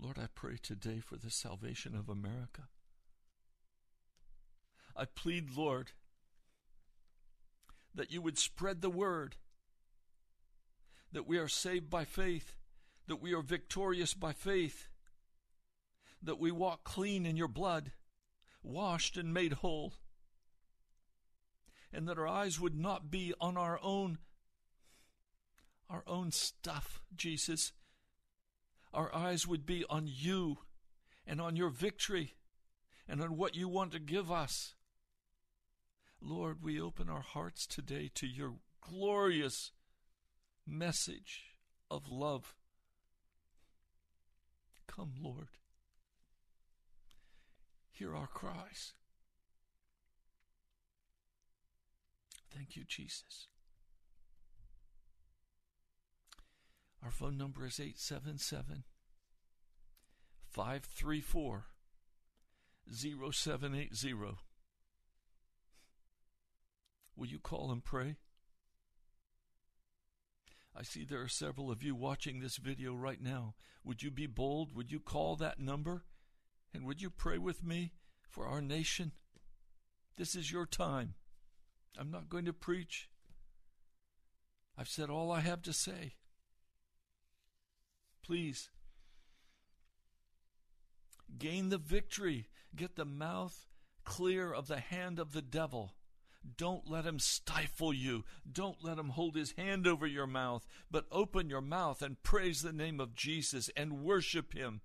Lord, 0.00 0.18
I 0.18 0.28
pray 0.34 0.56
today 0.62 1.00
for 1.00 1.16
the 1.16 1.30
salvation 1.30 1.94
of 1.94 2.08
America. 2.08 2.68
I 4.96 5.04
plead, 5.04 5.56
Lord, 5.56 5.92
that 7.94 8.10
you 8.10 8.22
would 8.22 8.38
spread 8.38 8.80
the 8.80 8.90
word 8.90 9.36
that 11.12 11.26
we 11.26 11.38
are 11.38 11.48
saved 11.48 11.90
by 11.90 12.04
faith, 12.04 12.54
that 13.10 13.20
we 13.20 13.34
are 13.34 13.42
victorious 13.42 14.14
by 14.14 14.32
faith, 14.32 14.86
that 16.22 16.38
we 16.38 16.52
walk 16.52 16.84
clean 16.84 17.26
in 17.26 17.36
your 17.36 17.48
blood, 17.48 17.90
washed 18.62 19.16
and 19.16 19.34
made 19.34 19.52
whole, 19.54 19.94
and 21.92 22.06
that 22.06 22.20
our 22.20 22.28
eyes 22.28 22.60
would 22.60 22.78
not 22.78 23.10
be 23.10 23.34
on 23.40 23.56
our 23.56 23.80
own 23.82 24.18
our 25.88 26.04
own 26.06 26.30
stuff, 26.30 27.00
Jesus. 27.16 27.72
Our 28.94 29.12
eyes 29.12 29.44
would 29.44 29.66
be 29.66 29.84
on 29.90 30.04
you 30.06 30.58
and 31.26 31.40
on 31.40 31.56
your 31.56 31.70
victory 31.70 32.36
and 33.08 33.20
on 33.20 33.36
what 33.36 33.56
you 33.56 33.68
want 33.68 33.90
to 33.90 33.98
give 33.98 34.30
us. 34.30 34.76
Lord, 36.20 36.62
we 36.62 36.80
open 36.80 37.08
our 37.08 37.22
hearts 37.22 37.66
today 37.66 38.08
to 38.14 38.28
your 38.28 38.52
glorious 38.80 39.72
message 40.64 41.56
of 41.90 42.08
love. 42.08 42.54
Come, 44.94 45.12
Lord. 45.22 45.48
Hear 47.92 48.14
our 48.14 48.26
cries. 48.26 48.94
Thank 52.54 52.76
you, 52.76 52.82
Jesus. 52.86 53.46
Our 57.04 57.10
phone 57.10 57.38
number 57.38 57.64
is 57.64 57.78
877 57.78 58.84
534 60.48 61.64
0780. 62.92 64.14
Will 67.16 67.26
you 67.26 67.38
call 67.38 67.70
and 67.70 67.84
pray? 67.84 68.16
I 70.76 70.82
see 70.82 71.04
there 71.04 71.22
are 71.22 71.28
several 71.28 71.70
of 71.70 71.82
you 71.82 71.94
watching 71.94 72.40
this 72.40 72.56
video 72.56 72.94
right 72.94 73.20
now. 73.20 73.54
Would 73.84 74.02
you 74.02 74.10
be 74.10 74.26
bold? 74.26 74.74
Would 74.74 74.92
you 74.92 75.00
call 75.00 75.36
that 75.36 75.58
number? 75.58 76.04
And 76.72 76.84
would 76.86 77.02
you 77.02 77.10
pray 77.10 77.38
with 77.38 77.64
me 77.64 77.92
for 78.28 78.46
our 78.46 78.60
nation? 78.60 79.12
This 80.16 80.34
is 80.34 80.52
your 80.52 80.66
time. 80.66 81.14
I'm 81.98 82.10
not 82.10 82.28
going 82.28 82.44
to 82.44 82.52
preach. 82.52 83.08
I've 84.78 84.88
said 84.88 85.10
all 85.10 85.32
I 85.32 85.40
have 85.40 85.62
to 85.62 85.72
say. 85.72 86.14
Please 88.22 88.70
gain 91.38 91.68
the 91.68 91.78
victory. 91.78 92.46
Get 92.74 92.96
the 92.96 93.04
mouth 93.04 93.66
clear 94.04 94.52
of 94.52 94.68
the 94.68 94.78
hand 94.78 95.18
of 95.18 95.32
the 95.32 95.42
devil. 95.42 95.94
Don't 96.56 96.90
let 96.90 97.04
him 97.04 97.18
stifle 97.18 97.92
you. 97.92 98.24
Don't 98.50 98.82
let 98.82 98.98
him 98.98 99.10
hold 99.10 99.36
his 99.36 99.52
hand 99.52 99.86
over 99.86 100.06
your 100.06 100.26
mouth, 100.26 100.66
but 100.90 101.06
open 101.12 101.50
your 101.50 101.60
mouth 101.60 102.02
and 102.02 102.22
praise 102.22 102.62
the 102.62 102.72
name 102.72 102.98
of 102.98 103.14
Jesus 103.14 103.70
and 103.76 104.02
worship 104.02 104.54
him. 104.54 104.80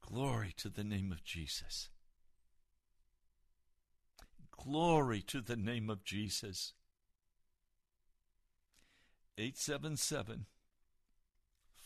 Glory 0.00 0.52
to 0.56 0.68
the 0.68 0.84
name 0.84 1.12
of 1.12 1.24
Jesus. 1.24 1.88
Glory 4.50 5.22
to 5.22 5.40
the 5.40 5.56
name 5.56 5.88
of 5.88 6.04
Jesus. 6.04 6.74
877 9.38 10.46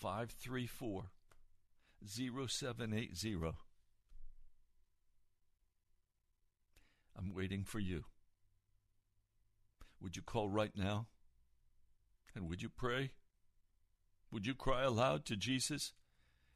534 0.01 1.05
0780. 2.07 3.64
I'm 7.17 7.35
waiting 7.35 7.65
for 7.65 7.79
you. 7.79 8.05
Would 10.01 10.17
you 10.17 10.23
call 10.23 10.49
right 10.49 10.73
now? 10.77 11.07
And 12.35 12.49
would 12.49 12.63
you 12.63 12.69
pray? 12.69 13.13
Would 14.31 14.47
you 14.47 14.55
cry 14.55 14.83
aloud 14.83 15.25
to 15.27 15.37
Jesus 15.37 15.93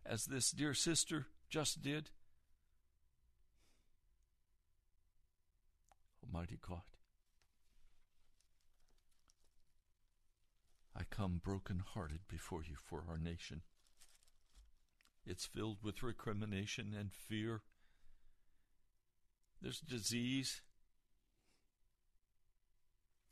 as 0.05 0.27
this 0.27 0.51
dear 0.51 0.75
sister 0.75 1.27
just 1.49 1.81
did? 1.81 2.11
Almighty 6.25 6.59
God. 6.61 6.83
I 10.95 11.03
come 11.09 11.41
broken-hearted 11.43 12.21
before 12.29 12.65
you 12.65 12.75
for 12.77 13.05
our 13.09 13.19
nation. 13.19 13.63
It's 15.25 15.47
filled 15.47 15.79
with 15.83 16.03
recrimination 16.03 16.93
and 16.99 17.13
fear. 17.13 17.63
There's 19.61 19.81
disease. 19.81 20.63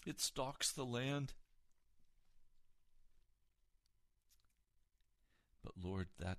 It 0.07 0.21
stalks 0.21 0.73
the 0.73 0.85
land. 0.85 1.35
But 5.63 5.73
Lord, 5.83 6.09
that 6.19 6.39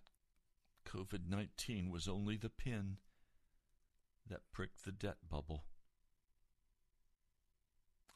COVID 0.87 1.29
19 1.29 1.89
was 1.91 2.07
only 2.07 2.37
the 2.37 2.49
pin 2.49 2.97
that 4.29 4.51
pricked 4.51 4.85
the 4.85 4.91
debt 4.91 5.17
bubble. 5.29 5.63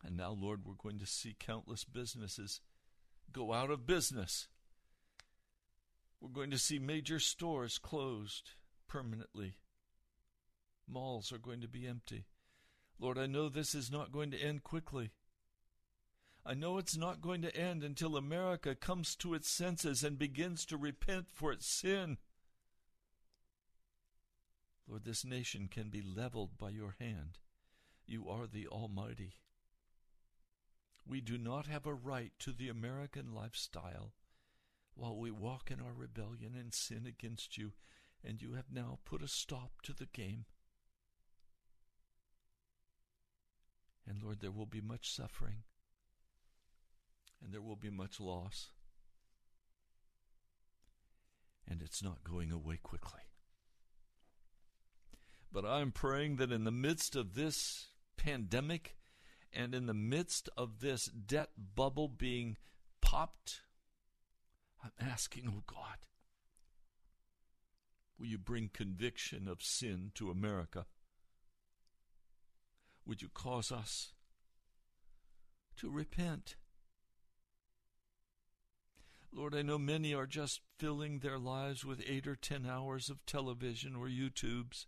And 0.04 0.18
now, 0.18 0.32
Lord, 0.32 0.62
we're 0.66 0.74
going 0.74 1.00
to 1.00 1.06
see 1.06 1.36
countless 1.40 1.84
businesses 1.84 2.62
go 3.32 3.54
out 3.54 3.70
of 3.70 3.86
business. 3.86 4.48
We're 6.20 6.30
going 6.30 6.52
to 6.52 6.58
see 6.58 6.80
major 6.80 7.20
stores 7.20 7.78
closed 7.78 8.52
permanently. 8.88 9.58
Malls 10.88 11.32
are 11.32 11.38
going 11.38 11.62
to 11.62 11.68
be 11.68 11.88
empty. 11.88 12.26
Lord, 13.00 13.18
I 13.18 13.26
know 13.26 13.50
this 13.50 13.74
is 13.74 13.92
not 13.92 14.12
going 14.12 14.32
to 14.32 14.42
end 14.42 14.64
quickly. 14.64 15.12
I 16.46 16.54
know 16.54 16.78
it's 16.78 16.98
not 16.98 17.22
going 17.22 17.42
to 17.44 17.56
end 17.56 17.84
until 17.84 18.18
America 18.18 18.74
comes 18.76 19.16
to 19.18 19.34
its 19.34 19.50
senses 19.50 20.04
and 20.04 20.18
begins 20.18 20.66
to 20.66 20.78
repent 20.78 21.28
for 21.32 21.52
its 21.52 21.68
sin. 21.68 22.18
Lord, 24.88 25.06
this 25.06 25.24
nation 25.24 25.68
can 25.70 25.90
be 25.90 26.02
leveled 26.02 26.58
by 26.58 26.70
your 26.70 26.96
hand. 27.00 27.38
You 28.06 28.28
are 28.28 28.48
the 28.48 28.68
Almighty. 28.68 29.36
We 31.06 31.22
do 31.22 31.38
not 31.38 31.68
have 31.68 31.86
a 31.86 31.94
right 31.94 32.32
to 32.40 32.52
the 32.52 32.70
American 32.70 33.34
lifestyle 33.34 34.14
while 34.96 35.16
we 35.16 35.32
walk 35.32 35.72
in 35.72 35.80
our 35.80 35.94
rebellion 35.94 36.56
and 36.60 36.74
sin 36.74 37.06
against 37.08 37.58
you, 37.58 37.74
and 38.24 38.42
you 38.42 38.54
have 38.54 38.72
now 38.72 39.00
put 39.06 39.24
a 39.24 39.28
stop 39.28 39.82
to 39.84 39.94
the 39.94 40.08
game. 40.08 40.46
And 44.08 44.22
Lord, 44.24 44.40
there 44.42 44.52
will 44.52 44.66
be 44.66 44.82
much 44.82 45.14
suffering, 45.14 45.64
and 47.44 47.54
there 47.54 47.62
will 47.62 47.76
be 47.76 47.90
much 47.90 48.20
loss, 48.20 48.72
and 51.68 51.82
it's 51.82 52.04
not 52.04 52.24
going 52.24 52.52
away 52.52 52.78
quickly. 52.82 53.22
But 55.52 55.66
I'm 55.66 55.92
praying 55.92 56.38
that 56.38 56.52
in 56.52 56.64
the 56.64 56.72
midst 56.72 57.16
of 57.16 57.36
this 57.36 57.88
pandemic 58.18 58.96
and 59.54 59.76
in 59.76 59.86
the 59.86 59.94
midst 59.94 60.50
of 60.58 60.80
this 60.80 61.06
debt 61.06 61.50
bubble 61.76 62.08
being 62.08 62.58
popped, 63.02 63.62
I'm 64.84 64.92
asking, 65.00 65.44
oh 65.48 65.64
God, 65.68 65.98
will 68.18 68.28
you 68.28 68.38
bring 68.38 68.70
conviction 68.74 69.48
of 69.48 69.62
sin 69.62 70.12
to 70.16 70.32
America? 70.32 70.86
Would 73.12 73.22
you 73.22 73.28
cause 73.34 73.74
us 73.74 74.14
to 75.76 75.90
repent? 75.90 76.56
Lord, 79.34 79.54
I 79.54 79.64
know 79.64 79.78
many 79.78 80.14
are 80.14 80.26
just 80.26 80.62
filling 80.80 81.20
their 81.20 81.38
lives 81.38 81.84
with 81.84 82.02
eight 82.08 82.26
or 82.26 82.38
ten 82.38 82.66
hours 82.66 83.10
of 83.10 83.26
television 83.26 83.98
or 83.98 84.08
YouTubes. 84.08 84.86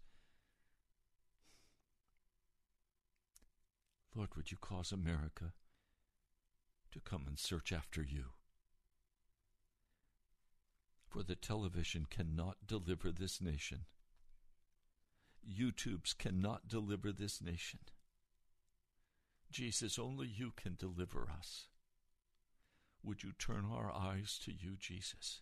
Lord, 4.16 4.30
would 4.38 4.52
you 4.52 4.58
cause 4.58 4.94
America 4.94 5.52
to 6.94 7.02
come 7.02 7.26
and 7.28 7.38
search 7.38 7.74
after 7.74 8.02
you? 8.02 8.28
For 11.10 11.24
the 11.24 11.36
television 11.36 12.08
cannot 12.10 12.56
deliver 12.66 13.12
this 13.12 13.42
nation. 13.42 13.80
YouTubes 15.46 16.18
cannot 16.18 16.70
deliver 16.70 17.12
this 17.12 17.42
nation. 17.42 17.80
Jesus, 19.54 20.00
only 20.00 20.28
you 20.28 20.52
can 20.56 20.76
deliver 20.80 21.28
us. 21.30 21.68
Would 23.04 23.24
you 23.24 23.32
turn 23.38 23.66
our 23.72 23.92
eyes 23.94 24.40
to 24.46 24.52
you, 24.52 24.76
Jesus? 24.80 25.42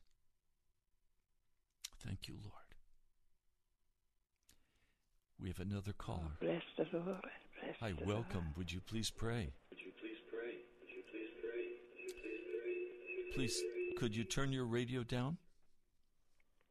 Thank 2.05 2.27
you, 2.27 2.35
Lord. 2.43 2.55
We 5.39 5.47
have 5.47 5.59
another 5.59 5.93
caller. 5.93 6.37
Bless 6.41 6.61
the 6.77 6.85
Lord. 6.93 7.21
Bless 7.61 7.75
Hi, 7.79 7.93
the 7.97 8.05
welcome. 8.05 8.53
Would 8.57 8.71
you 8.71 8.81
please 8.81 9.09
pray? 9.09 9.53
Please, 13.33 13.63
could 13.97 14.13
you 14.13 14.25
turn 14.25 14.51
your 14.51 14.65
radio 14.65 15.03
down? 15.03 15.37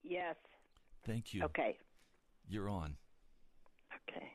Yes. 0.03 0.37
Thank 1.07 1.33
you. 1.33 1.45
Okay. 1.45 1.79
You're 2.47 2.69
on. 2.69 2.97
Okay. 4.09 4.27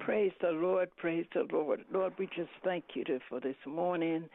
Praise 0.00 0.32
the 0.40 0.50
Lord. 0.50 0.90
Praise 0.96 1.26
the 1.34 1.46
Lord. 1.52 1.84
Lord, 1.92 2.12
we 2.18 2.26
just 2.26 2.50
thank 2.64 2.84
you 2.94 3.04
for 3.28 3.40
this 3.40 3.56
morning. 3.66 4.28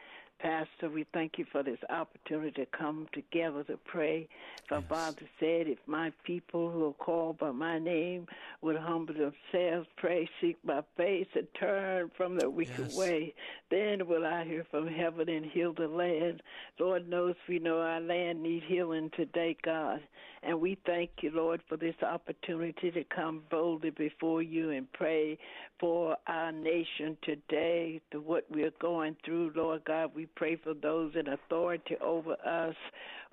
Pastor, 0.44 0.90
we 0.90 1.06
thank 1.14 1.38
you 1.38 1.46
for 1.54 1.64
this 1.64 1.80
opportunity 1.90 2.52
to 2.52 2.78
come 2.78 3.08
together 3.14 3.64
to 3.64 3.78
pray. 3.78 4.28
For 4.68 4.80
Yes. 4.80 4.84
Father 4.90 5.22
said, 5.40 5.68
if 5.70 5.80
my 5.88 6.12
people 6.26 6.70
who 6.70 6.88
are 6.88 6.94
called 6.94 7.38
by 7.40 7.52
my 7.52 7.80
name 7.80 8.28
would 8.62 8.76
humble 8.76 9.14
themselves, 9.14 9.88
pray, 9.96 10.30
seek 10.42 10.58
my 10.66 10.82
face, 10.98 11.28
and 11.36 11.48
turn 11.58 12.12
from 12.18 12.36
their 12.38 12.50
wicked 12.50 12.78
Yes. 12.80 12.94
way, 12.94 13.34
then 13.72 14.06
will 14.06 14.26
I 14.26 14.44
hear 14.44 14.66
from 14.70 14.86
heaven 14.88 15.30
and 15.30 15.46
heal 15.46 15.74
the 15.74 15.88
land. 15.88 16.44
Lord 16.78 17.08
knows 17.08 17.36
we 17.48 17.60
know 17.60 17.80
our 17.80 18.02
land 18.02 18.44
need 18.44 18.64
healing 18.68 19.12
today, 19.16 19.56
God. 19.64 20.02
And 20.44 20.60
we 20.60 20.78
thank 20.86 21.12
you, 21.22 21.32
Lord, 21.32 21.62
for 21.70 21.78
this 21.78 21.96
opportunity 22.04 22.92
to 22.92 23.06
come 23.06 23.44
boldly 23.50 23.92
before 23.92 24.42
you 24.42 24.72
and 24.72 24.92
pray 24.92 25.38
for 25.80 26.18
our 26.28 26.52
nation 26.52 27.18
today, 27.24 28.02
to 28.12 28.20
what 28.20 28.46
we're 28.50 28.74
going 28.82 29.16
through, 29.24 29.54
Lord 29.56 29.86
God. 29.86 30.12
We 30.14 30.26
pray 30.36 30.56
for 30.56 30.74
those 30.74 31.14
in 31.16 31.28
authority 31.28 31.96
over 32.02 32.34
us. 32.46 32.76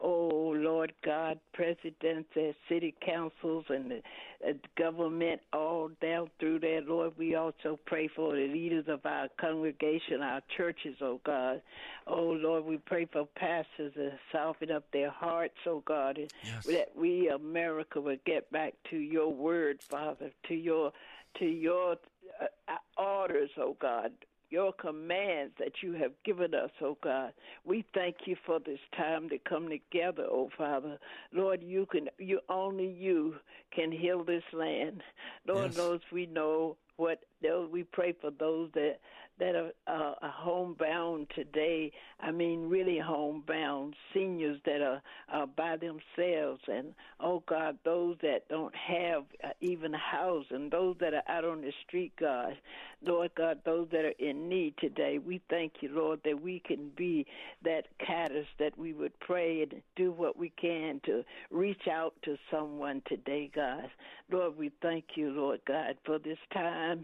Oh, 0.02 0.54
Lord 0.56 0.92
God, 1.04 1.38
presidents 1.52 2.30
and 2.34 2.54
city 2.68 2.94
councils 3.04 3.66
and 3.68 3.90
the 3.90 4.02
uh, 4.48 4.52
government 4.78 5.42
all 5.52 5.90
down 6.00 6.30
through 6.38 6.60
there, 6.60 6.80
Lord. 6.80 7.12
We 7.18 7.34
also 7.34 7.78
pray 7.84 8.08
for 8.08 8.32
the 8.32 8.46
leaders 8.48 8.86
of 8.88 9.04
our 9.04 9.28
congregation, 9.38 10.22
our 10.22 10.40
churches, 10.56 10.96
oh 11.02 11.20
God. 11.24 11.60
Oh, 12.06 12.30
Lord, 12.30 12.64
we 12.64 12.78
pray 12.78 13.06
for 13.12 13.26
pastors 13.36 13.92
to 13.94 14.12
soften 14.32 14.70
up 14.70 14.84
their 14.92 15.10
hearts, 15.10 15.58
oh 15.66 15.82
God, 15.86 16.16
and 16.16 16.30
Yes. 16.42 16.64
that 16.66 16.88
we, 16.96 17.28
America, 17.28 18.00
will 18.00 18.16
get 18.24 18.50
back 18.50 18.72
to 18.90 18.96
your 18.96 19.28
word, 19.32 19.80
Father, 19.90 20.30
to 20.48 20.54
your 20.54 20.92
to 21.38 21.44
your 21.44 21.92
uh, 22.40 22.44
uh, 22.68 23.00
orders, 23.02 23.50
oh 23.58 23.76
God, 23.80 24.12
your 24.50 24.72
commands 24.72 25.54
that 25.58 25.82
you 25.82 25.92
have 25.94 26.12
given 26.24 26.54
us, 26.54 26.70
oh 26.82 26.98
God. 27.02 27.32
We 27.64 27.84
thank 27.94 28.16
you 28.26 28.36
for 28.44 28.58
this 28.58 28.80
time 28.96 29.28
to 29.30 29.38
come 29.38 29.68
together, 29.68 30.26
oh 30.28 30.50
Father. 30.56 30.98
Lord, 31.32 31.62
you 31.62 31.86
can 31.86 32.08
you 32.18 32.40
only 32.48 32.88
you 32.88 33.36
can 33.74 33.92
heal 33.92 34.24
this 34.24 34.42
land. 34.52 35.02
Lord 35.46 35.68
Yes. 35.68 35.76
knows 35.76 36.00
we 36.12 36.26
know 36.26 36.76
what 36.96 37.20
those 37.42 37.70
we 37.70 37.84
pray 37.84 38.14
for 38.20 38.30
those 38.30 38.70
that 38.74 38.96
that 39.40 39.54
are 39.56 39.72
uh, 39.86 40.14
homebound 40.22 41.26
today. 41.34 41.90
I 42.20 42.30
mean, 42.30 42.68
really 42.68 42.98
homebound 42.98 43.94
seniors 44.14 44.60
that 44.66 44.80
are 44.80 45.46
by 45.56 45.76
themselves, 45.76 46.60
and 46.68 46.94
oh 47.18 47.42
God, 47.48 47.78
those 47.84 48.16
that 48.22 48.48
don't 48.48 48.74
have 48.74 49.24
uh, 49.42 49.48
even 49.60 49.92
housing, 49.92 50.68
those 50.70 50.96
that 51.00 51.14
are 51.14 51.22
out 51.28 51.44
on 51.44 51.62
the 51.62 51.72
street, 51.86 52.12
God, 52.20 52.54
Lord 53.02 53.30
God, 53.36 53.60
those 53.64 53.88
that 53.92 54.04
are 54.04 54.14
in 54.18 54.48
need 54.48 54.74
today. 54.78 55.18
We 55.18 55.40
thank 55.48 55.74
you, 55.80 55.88
Lord, 55.92 56.20
that 56.24 56.40
we 56.40 56.62
can 56.64 56.90
be 56.96 57.26
that 57.64 57.86
catalyst 58.04 58.50
that 58.58 58.76
we 58.78 58.92
would 58.92 59.18
pray 59.20 59.62
and 59.62 59.82
do 59.96 60.12
what 60.12 60.36
we 60.36 60.52
can 60.60 61.00
to 61.06 61.24
reach 61.50 61.88
out 61.90 62.14
to 62.24 62.36
someone 62.50 63.02
today, 63.08 63.50
God. 63.54 63.90
Lord, 64.30 64.56
we 64.58 64.70
thank 64.82 65.04
you, 65.16 65.30
Lord 65.30 65.60
God, 65.66 65.96
for 66.04 66.18
this 66.18 66.38
time. 66.52 67.02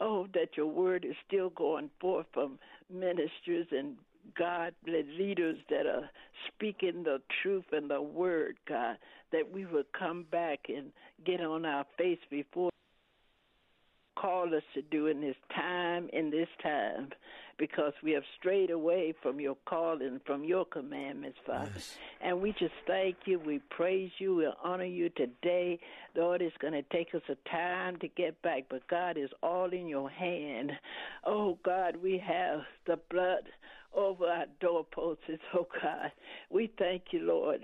Oh, 0.00 0.26
that 0.34 0.56
your 0.56 0.66
word 0.66 1.04
is 1.04 1.16
still 1.26 1.50
going 1.50 1.77
forth 2.00 2.26
from 2.32 2.58
ministers 2.92 3.66
and 3.70 3.96
God, 4.36 4.74
leaders 4.86 5.56
that 5.70 5.86
are 5.86 6.10
speaking 6.48 7.02
the 7.04 7.20
truth 7.42 7.64
and 7.72 7.90
the 7.90 8.02
word, 8.02 8.56
God, 8.68 8.96
that 9.32 9.50
we 9.52 9.64
would 9.64 9.86
come 9.98 10.26
back 10.30 10.60
and 10.68 10.90
get 11.24 11.40
on 11.40 11.64
our 11.64 11.84
face 11.96 12.18
before 12.30 12.70
called 14.20 14.52
us 14.54 14.62
to 14.74 14.82
do 14.82 15.06
in 15.06 15.20
this 15.20 15.36
time, 15.54 16.08
in 16.12 16.30
this 16.30 16.48
time, 16.62 17.08
because 17.58 17.92
we 18.02 18.12
have 18.12 18.22
strayed 18.38 18.70
away 18.70 19.14
from 19.22 19.40
your 19.40 19.56
calling, 19.66 20.20
from 20.24 20.44
your 20.44 20.64
commandments, 20.64 21.38
Father. 21.46 21.70
Yes. 21.74 21.96
And 22.20 22.40
we 22.40 22.52
just 22.52 22.74
thank 22.86 23.16
you. 23.26 23.38
We 23.38 23.60
praise 23.70 24.10
you. 24.18 24.36
We 24.36 24.48
honor 24.62 24.84
you 24.84 25.08
today. 25.10 25.78
Lord, 26.14 26.42
it's 26.42 26.56
going 26.58 26.72
to 26.72 26.82
take 26.82 27.14
us 27.14 27.22
a 27.28 27.48
time 27.48 27.98
to 27.98 28.08
get 28.08 28.40
back, 28.42 28.64
but 28.68 28.86
God 28.88 29.16
is 29.16 29.30
all 29.42 29.72
in 29.72 29.86
your 29.86 30.10
hand. 30.10 30.72
Oh, 31.24 31.58
God, 31.64 31.96
we 32.02 32.18
have 32.18 32.60
the 32.86 32.98
blood 33.10 33.44
over 33.94 34.26
our 34.26 34.46
doorposts, 34.60 35.22
oh 35.54 35.66
God. 35.82 36.12
We 36.50 36.70
thank 36.78 37.04
you, 37.10 37.20
Lord. 37.20 37.60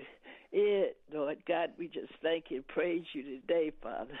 It, 0.51 0.97
Lord 1.13 1.37
God, 1.47 1.71
we 1.77 1.87
just 1.87 2.13
thank 2.21 2.45
you 2.49 2.57
and 2.57 2.67
praise 2.67 3.03
you 3.13 3.23
today, 3.23 3.71
Father. 3.81 4.17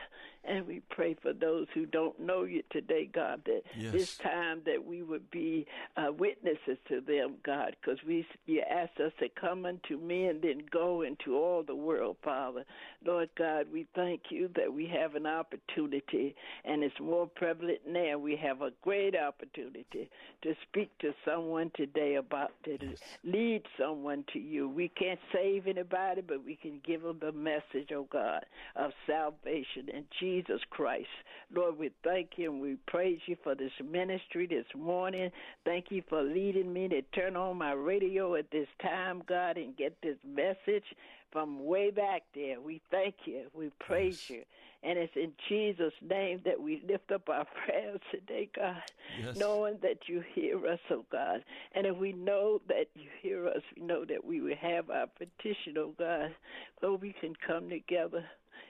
And 0.47 0.67
we 0.67 0.81
pray 0.91 1.15
for 1.23 1.33
those 1.33 1.65
who 1.73 1.87
don't 1.87 2.19
know 2.19 2.43
you 2.43 2.61
today, 2.69 3.09
God, 3.11 3.41
that 3.45 3.63
Yes. 3.75 3.91
this 3.91 4.17
time 4.17 4.61
that 4.65 4.85
we 4.85 5.01
would 5.01 5.31
be 5.31 5.65
uh, 5.97 6.11
witnesses 6.11 6.77
to 6.87 7.01
them, 7.01 7.37
God, 7.43 7.75
because 7.81 7.97
we 8.05 8.27
you 8.45 8.61
asked 8.69 8.99
us 8.99 9.11
to 9.19 9.29
come 9.29 9.65
unto 9.65 9.97
me 9.97 10.27
and 10.27 10.41
then 10.43 10.61
go 10.69 11.01
into 11.01 11.35
all 11.35 11.63
the 11.63 11.75
world, 11.75 12.17
Father. 12.23 12.63
Lord 13.03 13.29
God, 13.35 13.67
we 13.73 13.87
thank 13.95 14.23
you 14.29 14.49
that 14.55 14.71
we 14.71 14.85
have 14.87 15.15
an 15.15 15.25
opportunity, 15.25 16.35
and 16.63 16.83
it's 16.83 16.99
more 16.99 17.25
prevalent 17.27 17.79
now. 17.87 18.17
We 18.19 18.35
have 18.35 18.61
a 18.61 18.71
great 18.83 19.15
opportunity 19.15 20.09
to 20.43 20.55
speak 20.69 20.95
to 20.99 21.13
someone 21.25 21.71
today 21.75 22.15
about 22.15 22.51
to 22.65 22.77
lead 23.23 23.63
someone 23.79 24.25
to 24.33 24.39
you. 24.39 24.69
We 24.69 24.89
can't 24.89 25.19
save 25.33 25.65
anybody, 25.65 26.14
but 26.21 26.45
we 26.45 26.55
can 26.55 26.81
give 26.85 27.01
them 27.01 27.19
the 27.19 27.31
message, 27.31 27.91
oh 27.93 28.07
God, 28.11 28.45
of 28.75 28.91
salvation 29.07 29.89
in 29.93 30.05
Jesus 30.19 30.61
Christ. 30.69 31.07
Lord, 31.53 31.77
we 31.77 31.91
thank 32.03 32.31
you 32.37 32.51
and 32.51 32.61
we 32.61 32.77
praise 32.87 33.19
you 33.25 33.35
for 33.43 33.55
this 33.55 33.71
ministry 33.83 34.47
this 34.47 34.65
morning. 34.75 35.31
Thank 35.63 35.85
you 35.89 36.03
for 36.09 36.21
leading 36.21 36.71
me 36.71 36.87
to 36.89 37.01
turn 37.13 37.35
on 37.35 37.57
my 37.57 37.73
radio 37.73 38.35
at 38.35 38.51
this 38.51 38.67
time, 38.81 39.23
God, 39.27 39.57
and 39.57 39.75
get 39.77 39.97
this 40.01 40.17
message 40.25 40.85
from 41.31 41.65
way 41.65 41.91
back 41.91 42.23
there. 42.33 42.61
We 42.61 42.81
thank 42.91 43.15
you. 43.25 43.47
We 43.53 43.69
praise 43.79 44.29
you. 44.29 44.43
And 44.85 44.99
it's 44.99 45.15
in 45.15 45.31
Jesus' 45.49 45.93
name 46.01 46.41
that 46.45 46.61
we 46.61 46.81
lift 46.87 47.11
up 47.11 47.27
our 47.29 47.45
prayers 47.65 47.99
today, 48.11 48.49
God, 48.55 48.81
Yes. 49.17 49.35
knowing 49.35 49.79
that 49.81 50.07
you 50.07 50.21
hear 50.33 50.65
us, 50.67 50.79
oh 50.91 51.05
God. 51.11 51.43
And 51.73 51.87
if 51.87 51.97
we 51.97 52.13
know 52.13 52.61
that 52.67 52.85
you 52.95 53.09
hear 53.21 53.47
us, 53.47 53.61
we 53.75 53.81
know 53.83 54.05
that 54.05 54.23
we 54.23 54.41
will 54.41 54.55
have 54.61 54.89
our 54.91 55.07
petition, 55.07 55.77
oh 55.77 55.93
God, 55.97 56.35
so 56.81 56.95
we 56.95 57.13
can 57.19 57.33
come 57.47 57.69
together. 57.69 58.23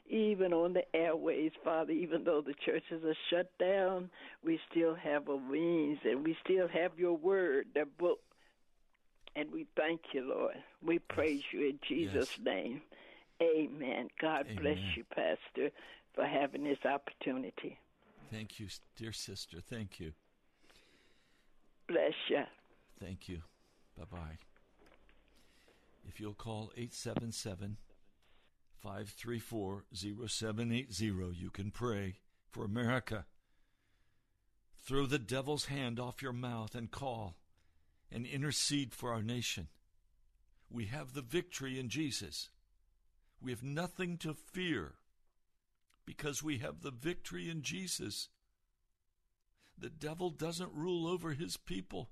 Even 0.08 0.54
on 0.54 0.74
the 0.74 0.84
airways, 0.96 1.52
Father, 1.64 1.92
even 1.92 2.24
though 2.24 2.42
the 2.42 2.54
churches 2.66 3.04
are 3.04 3.16
shut 3.30 3.52
down, 3.58 4.10
we 4.44 4.60
still 4.72 4.96
have 4.96 5.28
a 5.28 5.38
means 5.40 5.98
and 6.06 6.24
we 6.24 6.38
still 6.44 6.68
have 6.68 6.98
your 6.98 7.18
word, 7.18 7.68
the 7.74 7.86
book. 7.98 8.20
And 9.36 9.52
we 9.52 9.66
thank 9.76 10.02
you, 10.14 10.22
Lord. 10.22 10.56
We 10.86 11.00
praise 11.00 11.42
you 11.52 11.68
in 11.68 11.80
Jesus' 11.88 12.30
Yes. 12.38 12.40
name. 12.42 12.82
Amen. 13.42 14.08
God 14.22 14.46
bless 14.58 14.78
you, 14.96 15.04
Pastor, 15.14 15.72
for 16.16 16.26
having 16.26 16.64
this 16.64 16.80
opportunity. 16.86 17.78
Thank 18.32 18.60
you, 18.60 18.68
dear 18.98 19.12
sister. 19.12 19.58
Thank 19.62 20.00
you. 20.00 20.14
Bless 21.88 22.14
you. 22.30 22.44
Thank 23.00 23.30
you. 23.30 23.42
Bye 23.98 24.06
bye. 24.12 24.38
If 26.08 26.20
you'll 26.20 26.34
call 26.34 26.72
877 26.76 27.78
534 28.82 29.86
0780, 29.94 31.36
you 31.38 31.50
can 31.50 31.72
pray 31.72 32.16
for 32.50 32.64
America. 32.64 33.26
Throw 34.78 35.06
the 35.06 35.20
devil's 35.20 35.66
hand 35.66 36.00
off 36.00 36.22
your 36.22 36.34
mouth 36.34 36.76
and 36.76 36.92
call 36.92 37.36
and 38.12 38.26
intercede 38.26 38.94
for 38.94 39.12
our 39.12 39.24
nation. 39.24 39.68
We 40.70 40.86
have 40.86 41.14
the 41.14 41.22
victory 41.22 41.80
in 41.80 41.90
Jesus. 41.90 42.50
We 43.42 43.52
have 43.52 43.64
nothing 43.64 44.18
to 44.20 44.34
fear 44.34 44.94
because 46.06 46.44
we 46.44 46.60
have 46.60 46.82
the 46.82 46.92
victory 46.92 47.50
in 47.50 47.62
Jesus. 47.62 48.30
The 49.78 49.90
devil 49.90 50.30
doesn't 50.30 50.72
rule 50.74 51.08
over 51.08 51.34
his 51.34 51.58
people. 51.58 52.10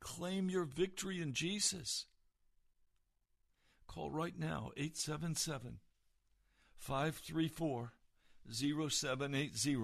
Claim 0.00 0.50
your 0.50 0.64
victory 0.64 1.20
in 1.20 1.32
Jesus. 1.32 2.06
Call 3.86 4.10
right 4.10 4.38
now 4.38 4.70
877 4.76 5.78
534 6.76 7.92
0780. 8.50 9.76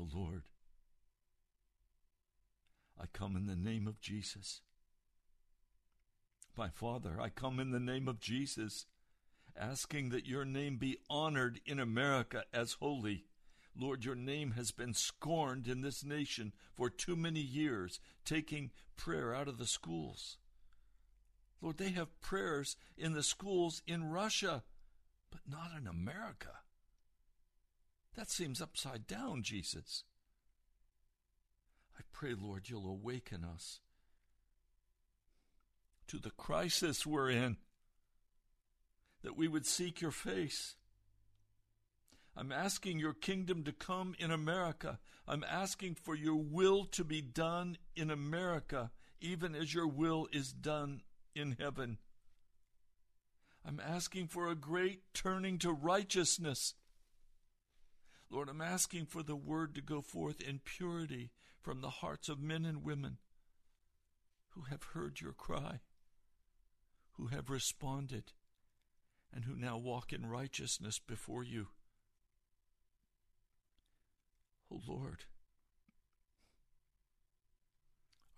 Oh 0.00 0.08
Lord, 0.14 0.44
I 2.98 3.06
come 3.12 3.36
in 3.36 3.46
the 3.46 3.56
name 3.56 3.86
of 3.86 4.00
Jesus. 4.00 4.62
My 6.58 6.70
Father, 6.70 7.20
I 7.20 7.28
come 7.28 7.60
in 7.60 7.70
the 7.70 7.78
name 7.78 8.08
of 8.08 8.18
Jesus, 8.18 8.86
asking 9.56 10.08
that 10.08 10.26
your 10.26 10.44
name 10.44 10.76
be 10.76 10.98
honored 11.08 11.60
in 11.64 11.78
America 11.78 12.42
as 12.52 12.72
holy. 12.80 13.26
Lord, 13.78 14.04
your 14.04 14.16
name 14.16 14.50
has 14.56 14.72
been 14.72 14.92
scorned 14.92 15.68
in 15.68 15.82
this 15.82 16.04
nation 16.04 16.52
for 16.74 16.90
too 16.90 17.14
many 17.14 17.38
years, 17.38 18.00
taking 18.24 18.72
prayer 18.96 19.32
out 19.32 19.46
of 19.46 19.58
the 19.58 19.68
schools. 19.68 20.38
Lord, 21.62 21.78
they 21.78 21.90
have 21.90 22.20
prayers 22.20 22.74
in 22.96 23.12
the 23.12 23.22
schools 23.22 23.80
in 23.86 24.10
Russia, 24.10 24.64
but 25.30 25.42
not 25.48 25.70
in 25.80 25.86
America. 25.86 26.58
That 28.16 28.30
seems 28.30 28.60
upside 28.60 29.06
down, 29.06 29.44
Jesus. 29.44 30.02
I 31.96 32.02
pray, 32.10 32.34
Lord, 32.36 32.68
you'll 32.68 32.90
awaken 32.90 33.44
us 33.44 33.78
to 36.08 36.18
the 36.18 36.30
crisis 36.30 37.06
we're 37.06 37.30
in, 37.30 37.56
that 39.22 39.36
we 39.36 39.48
would 39.48 39.66
seek 39.66 40.00
your 40.00 40.10
face. 40.10 40.74
I'm 42.36 42.52
asking 42.52 42.98
your 42.98 43.14
kingdom 43.14 43.64
to 43.64 43.72
come 43.72 44.14
in 44.18 44.30
America. 44.30 44.98
I'm 45.26 45.44
asking 45.44 45.96
for 45.96 46.14
your 46.14 46.36
will 46.36 46.84
to 46.86 47.04
be 47.04 47.20
done 47.20 47.78
in 47.96 48.10
America, 48.10 48.90
even 49.20 49.54
as 49.54 49.74
your 49.74 49.88
will 49.88 50.28
is 50.32 50.52
done 50.52 51.02
in 51.34 51.56
heaven. 51.58 51.98
I'm 53.66 53.80
asking 53.80 54.28
for 54.28 54.48
a 54.48 54.54
great 54.54 55.12
turning 55.12 55.58
to 55.58 55.72
righteousness. 55.72 56.74
Lord, 58.30 58.48
I'm 58.48 58.60
asking 58.60 59.06
for 59.06 59.22
the 59.22 59.36
word 59.36 59.74
to 59.74 59.80
go 59.80 60.00
forth 60.00 60.40
in 60.40 60.60
purity 60.64 61.30
from 61.60 61.80
the 61.80 61.90
hearts 61.90 62.28
of 62.28 62.40
men 62.40 62.64
and 62.64 62.84
women 62.84 63.18
who 64.50 64.62
have 64.70 64.82
heard 64.94 65.20
your 65.20 65.32
cry, 65.32 65.80
who 67.18 67.26
have 67.26 67.50
responded, 67.50 68.32
and 69.34 69.44
who 69.44 69.56
now 69.56 69.76
walk 69.76 70.12
in 70.12 70.24
righteousness 70.24 70.98
before 70.98 71.42
you. 71.42 71.66
Oh 74.72 74.80
Lord, 74.86 75.24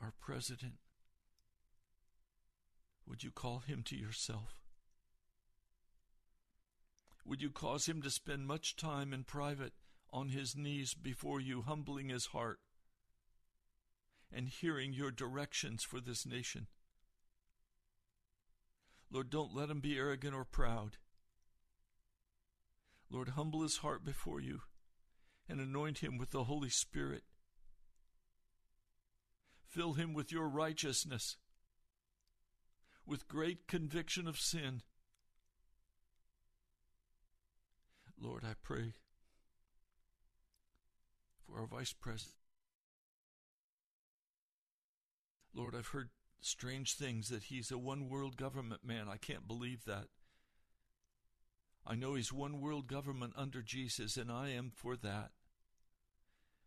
our 0.00 0.12
president, 0.18 0.74
would 3.06 3.22
you 3.22 3.30
call 3.30 3.58
him 3.58 3.82
to 3.84 3.96
yourself? 3.96 4.60
Would 7.26 7.42
you 7.42 7.50
cause 7.50 7.86
him 7.86 8.00
to 8.02 8.10
spend 8.10 8.46
much 8.46 8.76
time 8.76 9.12
in 9.12 9.24
private 9.24 9.74
on 10.10 10.30
his 10.30 10.56
knees 10.56 10.94
before 10.94 11.40
you, 11.40 11.62
humbling 11.62 12.08
his 12.08 12.26
heart 12.26 12.60
and 14.32 14.48
hearing 14.48 14.92
your 14.92 15.10
directions 15.10 15.84
for 15.84 16.00
this 16.00 16.24
nation? 16.24 16.66
Lord, 19.10 19.30
don't 19.30 19.54
let 19.54 19.70
him 19.70 19.80
be 19.80 19.98
arrogant 19.98 20.34
or 20.34 20.44
proud. 20.44 20.96
Lord, 23.10 23.30
humble 23.30 23.62
his 23.62 23.78
heart 23.78 24.04
before 24.04 24.40
you 24.40 24.60
and 25.48 25.60
anoint 25.60 25.98
him 25.98 26.16
with 26.16 26.30
the 26.30 26.44
Holy 26.44 26.70
Spirit. 26.70 27.24
Fill 29.68 29.94
him 29.94 30.14
with 30.14 30.30
your 30.30 30.48
righteousness, 30.48 31.36
with 33.04 33.26
great 33.26 33.66
conviction 33.66 34.28
of 34.28 34.38
sin. 34.38 34.82
Lord, 38.20 38.44
I 38.44 38.52
pray 38.62 38.92
for 41.44 41.58
our 41.58 41.66
vice 41.66 41.92
president. 41.92 42.36
Lord, 45.52 45.74
I've 45.74 45.88
heard 45.88 46.10
strange 46.40 46.94
things 46.94 47.28
that 47.28 47.44
he's 47.44 47.70
a 47.70 47.78
one 47.78 48.08
world 48.08 48.36
government 48.36 48.84
man. 48.84 49.08
I 49.08 49.16
can't 49.16 49.46
believe 49.46 49.84
that. 49.84 50.06
I 51.86 51.94
know 51.94 52.14
he's 52.14 52.32
one 52.32 52.60
world 52.60 52.86
government 52.86 53.34
under 53.36 53.62
Jesus, 53.62 54.16
and 54.16 54.30
I 54.30 54.50
am 54.50 54.70
for 54.74 54.96
that. 54.96 55.30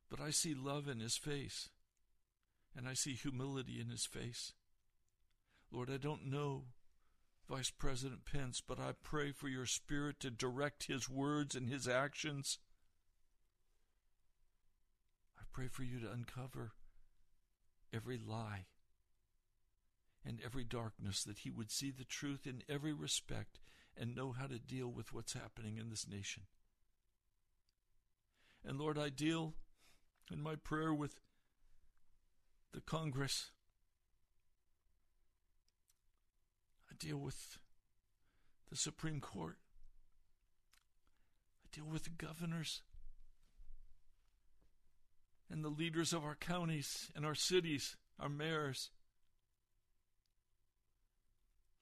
But 0.10 0.20
I 0.20 0.32
see 0.32 0.54
love 0.54 0.88
in 0.88 1.00
his 1.00 1.18
face, 1.18 1.70
and 2.76 2.88
I 2.88 2.94
see 2.94 3.14
humility 3.14 3.80
in 3.80 3.90
his 3.90 4.06
face. 4.06 4.54
Lord, 5.72 5.90
I 5.90 5.98
don't 5.98 6.26
know 6.26 6.66
Vice 7.50 7.72
President 7.72 8.26
Pence, 8.26 8.62
but 8.66 8.80
I 8.80 8.92
pray 9.04 9.32
for 9.32 9.48
your 9.48 9.66
spirit 9.66 10.20
to 10.22 10.30
direct 10.30 10.88
his 10.88 11.10
words 11.10 11.56
and 11.56 11.68
his 11.68 11.88
actions. 11.88 12.60
I 15.38 15.44
pray 15.52 15.68
for 15.68 15.84
you 15.84 16.00
to 16.00 16.12
uncover 16.12 16.74
every 17.94 18.18
lie 18.18 18.66
and 20.26 20.40
every 20.44 20.64
darkness, 20.64 21.24
that 21.24 21.40
he 21.40 21.50
would 21.50 21.72
see 21.72 21.92
the 21.92 22.06
truth 22.06 22.48
in 22.48 22.64
every 22.70 22.94
respect 22.94 23.60
and 23.98 24.16
know 24.16 24.32
how 24.32 24.48
to 24.48 24.60
deal 24.60 24.88
with 24.88 25.14
what's 25.14 25.34
happening 25.34 25.78
in 25.78 25.90
this 25.90 26.08
nation. 26.08 26.44
And 28.66 28.80
Lord, 28.80 28.98
I 28.98 29.10
deal 29.10 29.54
in 30.32 30.42
my 30.42 30.56
prayer 30.56 30.94
with 30.94 31.20
the 32.74 32.82
Congress. 32.82 33.52
I 36.90 36.96
deal 36.98 37.18
with 37.18 37.58
the 38.70 38.78
Supreme 38.78 39.20
Court. 39.20 39.58
I 41.66 41.76
deal 41.76 41.86
with 41.86 42.06
the 42.06 42.10
governors 42.10 42.82
and 45.50 45.64
the 45.64 45.70
leaders 45.70 46.14
of 46.14 46.24
our 46.24 46.36
counties 46.36 47.12
and 47.16 47.26
our 47.26 47.36
cities, 47.36 47.96
our 48.20 48.30
mayors. 48.30 48.90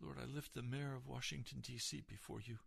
Lord, 0.01 0.17
I 0.21 0.25
lift 0.25 0.55
the 0.55 0.63
mayor 0.63 0.95
of 0.95 1.07
Washington, 1.07 1.59
D.C. 1.61 2.03
before 2.07 2.39
you. 2.43 2.57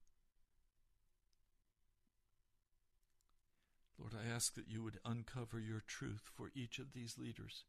Lord, 3.99 4.13
I 4.15 4.33
ask 4.33 4.55
that 4.55 4.69
you 4.69 4.83
would 4.83 4.99
uncover 5.05 5.59
your 5.59 5.83
truth 5.87 6.31
for 6.37 6.51
each 6.55 6.79
of 6.79 6.93
these 6.93 7.17
leaders 7.19 7.65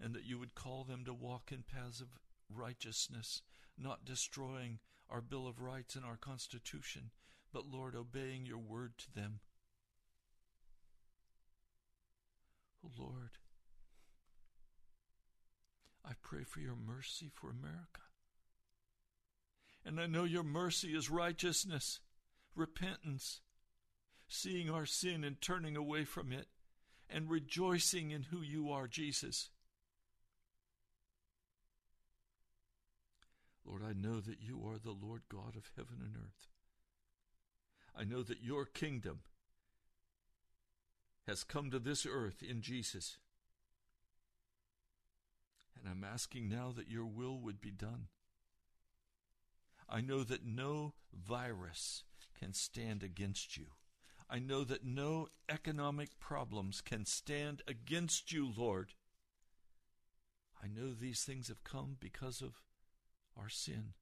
and 0.00 0.14
that 0.14 0.24
you 0.24 0.38
would 0.38 0.54
call 0.54 0.84
them 0.84 1.04
to 1.04 1.12
walk 1.12 1.50
in 1.50 1.62
paths 1.62 2.00
of 2.00 2.08
righteousness, 2.48 3.42
not 3.76 4.04
destroying 4.04 4.78
our 5.10 5.20
Bill 5.20 5.46
of 5.46 5.60
Rights 5.60 5.96
and 5.96 6.04
our 6.04 6.16
Constitution, 6.16 7.10
but, 7.52 7.66
Lord, 7.66 7.94
obeying 7.94 8.46
your 8.46 8.58
word 8.58 8.92
to 8.98 9.14
them. 9.14 9.40
Oh, 12.84 12.90
Lord, 12.96 13.38
I 16.04 16.12
pray 16.22 16.44
for 16.44 16.60
your 16.60 16.76
mercy 16.76 17.30
for 17.34 17.50
America. 17.50 18.07
And 19.84 20.00
I 20.00 20.06
know 20.06 20.24
your 20.24 20.42
mercy 20.42 20.88
is 20.88 21.10
righteousness, 21.10 22.00
repentance, 22.54 23.40
seeing 24.28 24.68
our 24.70 24.86
sin 24.86 25.24
and 25.24 25.40
turning 25.40 25.76
away 25.76 26.04
from 26.04 26.32
it, 26.32 26.46
and 27.08 27.30
rejoicing 27.30 28.10
in 28.10 28.24
who 28.24 28.42
you 28.42 28.70
are, 28.70 28.86
Jesus. 28.86 29.48
Lord, 33.64 33.82
I 33.82 33.92
know 33.92 34.20
that 34.20 34.40
you 34.40 34.62
are 34.66 34.78
the 34.78 34.92
Lord 34.92 35.22
God 35.30 35.56
of 35.56 35.70
heaven 35.76 35.98
and 36.00 36.14
earth. 36.16 36.48
I 37.96 38.04
know 38.04 38.22
that 38.22 38.42
your 38.42 38.64
kingdom 38.64 39.20
has 41.26 41.44
come 41.44 41.70
to 41.70 41.78
this 41.78 42.06
earth 42.06 42.42
in 42.42 42.62
Jesus. 42.62 43.18
And 45.78 45.88
I'm 45.90 46.04
asking 46.04 46.48
now 46.48 46.72
that 46.76 46.88
your 46.88 47.04
will 47.04 47.38
would 47.38 47.60
be 47.60 47.70
done. 47.70 48.06
I 49.88 50.00
know 50.00 50.22
that 50.24 50.44
no 50.44 50.94
virus 51.12 52.04
can 52.38 52.52
stand 52.52 53.02
against 53.02 53.56
you. 53.56 53.66
I 54.30 54.38
know 54.38 54.62
that 54.64 54.84
no 54.84 55.28
economic 55.48 56.18
problems 56.20 56.82
can 56.82 57.06
stand 57.06 57.62
against 57.66 58.30
you, 58.30 58.52
Lord. 58.54 58.92
I 60.62 60.66
know 60.66 60.92
these 60.92 61.22
things 61.22 61.48
have 61.48 61.64
come 61.64 61.96
because 61.98 62.42
of 62.42 62.60
our 63.38 63.48
sin. 63.48 63.94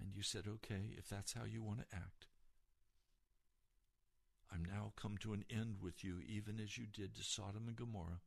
And 0.00 0.14
you 0.14 0.22
said, 0.22 0.44
okay, 0.48 0.94
if 0.96 1.08
that's 1.08 1.34
how 1.34 1.44
you 1.44 1.62
want 1.62 1.80
to 1.80 1.96
act, 1.96 2.26
I'm 4.52 4.64
now 4.64 4.92
come 4.96 5.16
to 5.18 5.32
an 5.32 5.44
end 5.48 5.76
with 5.80 6.02
you, 6.02 6.20
even 6.26 6.58
as 6.58 6.76
you 6.76 6.86
did 6.86 7.14
to 7.14 7.22
Sodom 7.22 7.68
and 7.68 7.76
Gomorrah, 7.76 8.22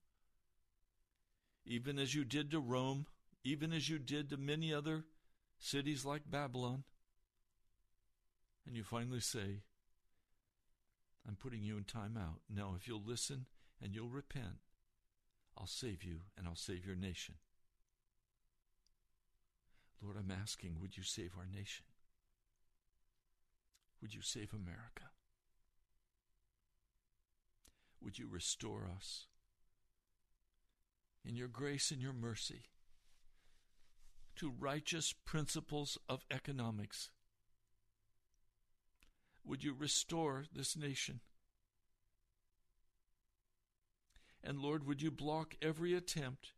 even 1.65 1.99
as 1.99 2.15
you 2.15 2.23
did 2.23 2.51
to 2.51 2.59
Rome, 2.59 3.07
even 3.43 3.73
as 3.73 3.89
you 3.89 3.99
did 3.99 4.29
to 4.29 4.37
many 4.37 4.73
other 4.73 5.03
cities 5.63 6.03
like 6.03 6.29
Babylon. 6.29 6.83
And 8.67 8.75
you 8.75 8.83
finally 8.83 9.21
say, 9.21 9.61
I'm 11.27 11.35
putting 11.35 11.63
you 11.63 11.77
in 11.77 11.85
time 11.85 12.17
out. 12.17 12.41
Now, 12.53 12.75
if 12.77 12.87
you'll 12.87 13.03
listen 13.03 13.45
and 13.81 13.95
you'll 13.95 14.09
repent, 14.09 14.59
I'll 15.57 15.67
save 15.67 16.03
you 16.03 16.21
and 16.37 16.47
I'll 16.47 16.55
save 16.55 16.85
your 16.85 16.95
nation. 16.95 17.35
Lord, 20.01 20.17
I'm 20.17 20.31
asking, 20.31 20.77
would 20.81 20.97
you 20.97 21.03
save 21.03 21.31
our 21.37 21.45
nation? 21.45 21.85
Would 24.01 24.13
you 24.13 24.21
save 24.21 24.53
America? 24.53 25.11
Would 28.01 28.19
you 28.19 28.27
restore 28.29 28.89
us 28.93 29.27
in 31.25 31.37
your 31.37 31.47
grace 31.47 31.89
and 31.89 32.01
your 32.01 32.11
mercy 32.11 32.63
to 34.37 34.53
righteous 34.59 35.13
principles 35.25 35.97
of 36.07 36.25
economics? 36.31 37.09
Would 39.45 39.63
you 39.63 39.73
restore 39.73 40.45
this 40.53 40.77
nation? 40.77 41.19
And 44.43 44.59
Lord, 44.59 44.85
would 44.85 45.01
you 45.01 45.11
block 45.11 45.55
every 45.61 45.93
attempt 45.93 46.53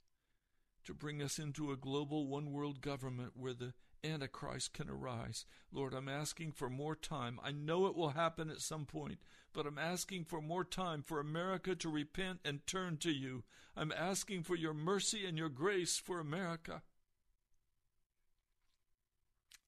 to 0.85 0.93
bring 0.93 1.21
us 1.21 1.39
into 1.39 1.71
a 1.71 1.77
global 1.77 2.27
one 2.27 2.51
world 2.51 2.81
government 2.81 3.33
where 3.35 3.53
the 3.53 3.73
Antichrist 4.05 4.73
can 4.73 4.89
arise. 4.89 5.45
Lord, 5.71 5.93
I'm 5.93 6.07
asking 6.07 6.51
for 6.51 6.69
more 6.69 6.95
time. 6.95 7.39
I 7.43 7.51
know 7.51 7.87
it 7.87 7.95
will 7.95 8.09
happen 8.09 8.49
at 8.49 8.61
some 8.61 8.85
point, 8.85 9.19
but 9.51 9.65
I'm 9.65 9.79
asking 9.79 10.25
for 10.25 10.41
more 10.41 10.63
time 10.63 11.01
for 11.01 11.19
America 11.19 11.75
to 11.75 11.89
repent 11.89 12.39
and 12.45 12.65
turn 12.67 12.97
to 12.97 13.11
you. 13.11 13.43
I'm 13.75 13.91
asking 13.91 14.43
for 14.43 14.55
your 14.55 14.73
mercy 14.73 15.25
and 15.25 15.37
your 15.37 15.49
grace 15.49 15.97
for 15.97 16.19
America. 16.19 16.83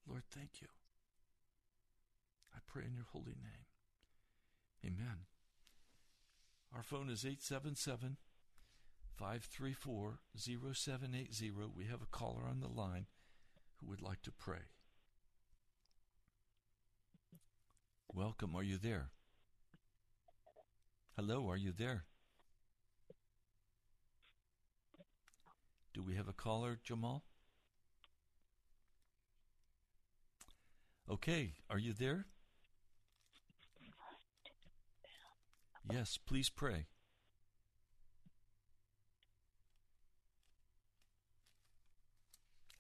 Lord, 0.08 0.24
thank 0.32 0.62
you. 0.62 0.68
I 2.55 2.60
pray 2.66 2.84
in 2.86 2.93
your 2.93 3.08
holy 3.12 3.36
name. 3.36 3.66
Amen. 4.86 5.26
Our 6.74 6.84
phone 6.84 7.10
is 7.10 7.26
877 7.26 8.18
534 9.18 10.20
0780. 10.36 11.51
We 11.76 11.86
have 11.86 12.01
a 12.01 12.05
caller 12.05 12.43
on 12.49 12.60
the 12.62 12.68
line 12.68 13.08
who 13.78 13.88
would 13.88 14.01
like 14.01 14.22
to 14.24 14.32
pray. 14.32 14.70
Welcome. 18.14 18.55
Are 18.55 18.64
you 18.64 18.78
there? 18.78 19.10
Hello, 21.16 21.49
are 21.49 21.58
you 21.58 21.74
there? 21.78 22.05
Do 25.93 26.03
we 26.03 26.16
have 26.16 26.28
a 26.28 26.34
caller, 26.34 26.80
Jamal? 26.84 27.24
Okay, 31.10 31.53
are 31.70 31.80
you 31.80 31.93
there? 31.93 32.26
Yes, 35.89 36.18
please 36.18 36.49
pray. 36.49 36.88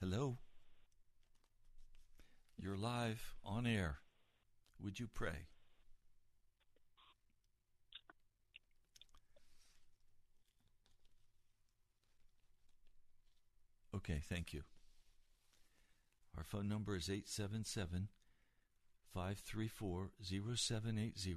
Hello? 0.01 0.39
You're 2.57 2.75
live 2.75 3.33
on 3.45 3.65
air. 3.65 3.99
Would 4.83 4.99
you 4.99 5.07
pray? 5.07 5.47
Okay, 13.95 14.21
thank 14.27 14.53
you. 14.53 14.63
Our 16.37 16.43
phone 16.43 16.67
number 16.67 16.95
is 16.95 17.09
877 17.09 18.09
534 19.17 20.11
0780. 20.21 21.35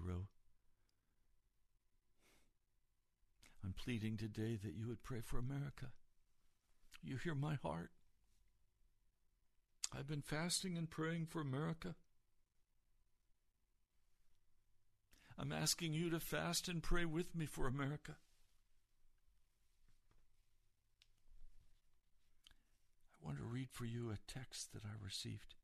I'm 3.64 3.72
pleading 3.72 4.18
today 4.18 4.58
that 4.62 4.74
you 4.74 4.86
would 4.88 5.02
pray 5.02 5.20
for 5.24 5.38
America. 5.38 5.86
You 7.02 7.16
hear 7.16 7.34
my 7.34 7.54
heart. 7.54 7.90
I've 9.96 10.06
been 10.06 10.20
fasting 10.20 10.76
and 10.76 10.90
praying 10.90 11.28
for 11.30 11.40
America. 11.40 11.94
I'm 15.38 15.50
asking 15.50 15.94
you 15.94 16.10
to 16.10 16.20
fast 16.20 16.68
and 16.68 16.82
pray 16.82 17.06
with 17.06 17.34
me 17.34 17.46
for 17.46 17.66
America. 17.66 18.16
I 23.14 23.24
want 23.24 23.38
to 23.38 23.44
read 23.44 23.68
for 23.72 23.86
you 23.86 24.10
a 24.10 24.18
text 24.30 24.74
that 24.74 24.84
I 24.84 25.02
received. 25.02 25.54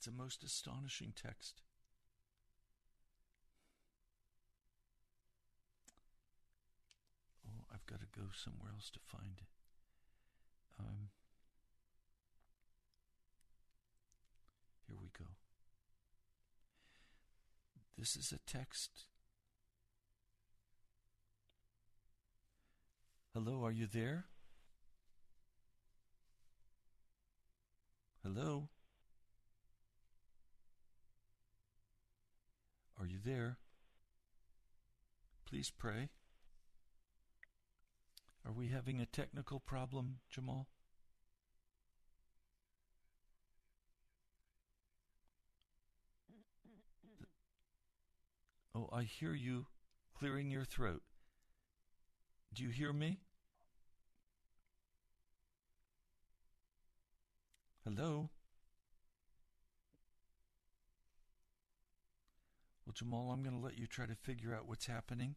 It's 0.00 0.06
a 0.06 0.12
most 0.12 0.42
astonishing 0.42 1.12
text. 1.14 1.60
Oh, 7.46 7.66
I've 7.70 7.84
got 7.84 8.00
to 8.00 8.06
go 8.06 8.28
somewhere 8.32 8.70
else 8.74 8.88
to 8.92 8.98
find 8.98 9.34
it. 9.36 9.48
Um, 10.78 11.10
here 14.88 14.96
we 14.98 15.10
go. 15.18 15.26
This 17.98 18.16
is 18.16 18.32
a 18.32 18.38
text. 18.50 19.04
Hello, 23.34 23.62
are 23.66 23.70
you 23.70 23.86
there? 23.86 24.24
Hello? 28.22 28.70
Are 33.00 33.06
you 33.06 33.18
there? 33.24 33.56
Please 35.48 35.70
pray. 35.70 36.10
Are 38.44 38.52
we 38.52 38.68
having 38.68 39.00
a 39.00 39.06
technical 39.06 39.58
problem, 39.58 40.18
Jamal? 40.28 40.66
Oh, 48.74 48.90
I 48.92 49.04
hear 49.04 49.32
you 49.32 49.66
clearing 50.14 50.50
your 50.50 50.66
throat. 50.66 51.02
Do 52.52 52.62
you 52.62 52.68
hear 52.68 52.92
me? 52.92 53.20
Hello? 57.82 58.28
Well, 62.90 62.96
Jamal, 62.96 63.30
I'm 63.30 63.44
going 63.44 63.54
to 63.54 63.64
let 63.64 63.78
you 63.78 63.86
try 63.86 64.06
to 64.06 64.16
figure 64.16 64.52
out 64.52 64.66
what's 64.66 64.86
happening. 64.86 65.36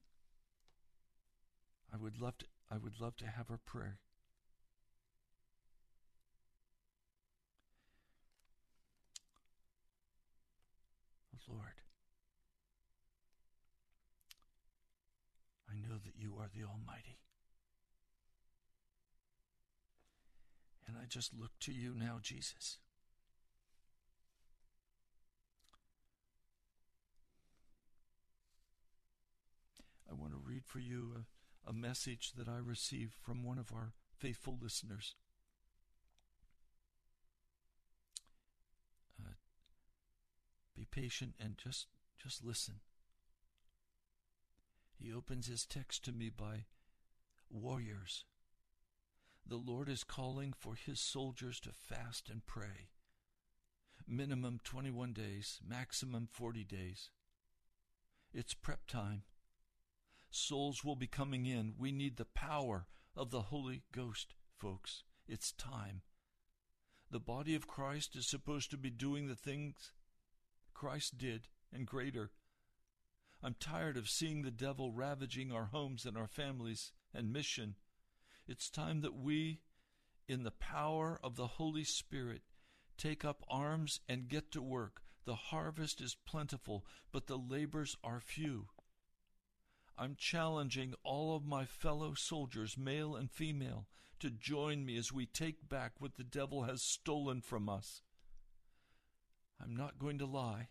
I 1.94 1.98
would 1.98 2.20
love 2.20 2.36
to 2.40 2.46
I 2.72 2.80
would 2.80 3.00
love 3.00 3.16
to 3.18 3.28
have 3.28 3.52
a 3.52 3.60
prayer. 3.60 4.00
Oh, 11.36 11.54
Lord, 11.54 11.84
I 15.70 15.76
know 15.76 16.00
that 16.04 16.14
you 16.18 16.36
are 16.40 16.50
the 16.52 16.64
Almighty. 16.64 17.20
And 20.88 20.98
I 20.98 21.06
just 21.08 21.36
look 21.40 21.52
to 21.60 21.72
you 21.72 21.94
now, 21.96 22.18
Jesus. 22.20 22.80
I 30.14 30.22
want 30.22 30.34
to 30.34 30.38
read 30.38 30.64
for 30.64 30.80
you 30.80 31.26
a, 31.66 31.70
a 31.72 31.74
message 31.74 32.34
that 32.38 32.48
I 32.48 32.58
received 32.58 33.14
from 33.16 33.44
one 33.44 33.58
of 33.58 33.72
our 33.74 33.94
faithful 34.16 34.60
listeners. 34.62 35.16
Uh, 39.20 39.34
be 40.76 40.86
patient 40.86 41.34
and 41.40 41.58
just 41.58 41.88
just 42.22 42.44
listen. 42.46 42.76
He 45.00 45.12
opens 45.12 45.48
his 45.48 45.66
text 45.66 46.06
to 46.06 46.12
me 46.12 46.30
by 46.30 46.66
warriors. 47.50 48.26
The 49.46 49.58
Lord 49.58 49.90
is 49.90 50.04
calling 50.04 50.54
for 50.58 50.76
his 50.76 51.00
soldiers 51.00 51.60
to 51.62 51.72
fast 51.72 52.30
and 52.30 52.46
pray. 52.46 52.92
Minimum 54.08 54.60
21 54.64 55.14
days, 55.14 55.60
maximum 55.68 56.28
40 56.32 56.64
days. 56.64 57.10
It's 58.32 58.54
prep 58.54 58.86
time. 58.88 59.24
Souls 60.36 60.84
will 60.84 60.96
be 60.96 61.06
coming 61.06 61.46
in. 61.46 61.76
We 61.78 61.92
need 61.92 62.18
the 62.18 62.26
power 62.26 62.88
of 63.16 63.30
the 63.30 63.44
Holy 63.44 63.84
Ghost, 63.92 64.34
folks. 64.58 65.04
It's 65.28 65.52
time. 65.52 66.02
The 67.12 67.20
body 67.20 67.54
of 67.54 67.68
Christ 67.68 68.16
is 68.16 68.28
supposed 68.28 68.72
to 68.72 68.78
be 68.78 68.90
doing 68.90 69.28
the 69.28 69.36
things 69.36 69.92
Christ 70.74 71.20
did 71.20 71.50
and 71.72 71.86
greater. 71.86 72.32
I'm 73.44 73.56
tired 73.60 73.96
of 73.96 74.10
seeing 74.10 74.42
the 74.42 74.50
devil 74.50 74.92
ravaging 74.92 75.52
our 75.52 75.66
homes 75.66 76.04
and 76.04 76.18
our 76.18 76.28
families 76.28 76.92
and 77.14 77.32
mission. 77.32 77.76
It's 78.48 78.72
time 78.72 79.02
that 79.02 79.14
we, 79.16 79.62
in 80.28 80.42
the 80.42 80.52
power 80.52 81.20
of 81.24 81.36
the 81.36 81.46
Holy 81.46 81.84
Spirit, 81.84 82.42
take 82.98 83.24
up 83.24 83.44
arms 83.48 84.00
and 84.10 84.28
get 84.28 84.52
to 84.54 84.64
work. 84.64 85.04
The 85.26 85.36
harvest 85.36 86.02
is 86.02 86.18
plentiful, 86.26 86.88
but 87.12 87.28
the 87.28 87.38
labors 87.38 87.96
are 88.04 88.20
few. 88.20 88.70
I'm 89.98 90.16
challenging 90.18 90.96
all 91.04 91.36
of 91.36 91.46
my 91.46 91.66
fellow 91.66 92.14
soldiers, 92.16 92.78
male 92.78 93.16
and 93.16 93.30
female, 93.30 93.88
to 94.20 94.30
join 94.30 94.86
me 94.86 94.98
as 94.98 95.14
we 95.14 95.26
take 95.26 95.70
back 95.70 95.94
what 96.00 96.16
the 96.16 96.24
devil 96.24 96.64
has 96.64 96.82
stolen 96.82 97.42
from 97.42 97.70
us. 97.70 98.02
I'm 99.62 99.76
not 99.76 100.00
going 100.00 100.18
to 100.18 100.26
lie. 100.26 100.70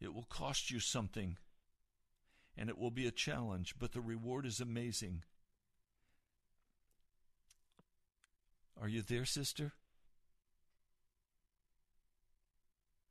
It 0.00 0.12
will 0.12 0.26
cost 0.28 0.70
you 0.70 0.80
something, 0.80 1.38
and 2.56 2.68
it 2.68 2.76
will 2.76 2.90
be 2.90 3.06
a 3.06 3.12
challenge, 3.12 3.76
but 3.78 3.92
the 3.92 4.00
reward 4.00 4.44
is 4.44 4.60
amazing. 4.60 5.22
Are 8.80 8.88
you 8.88 9.02
there, 9.02 9.24
sister? 9.24 9.72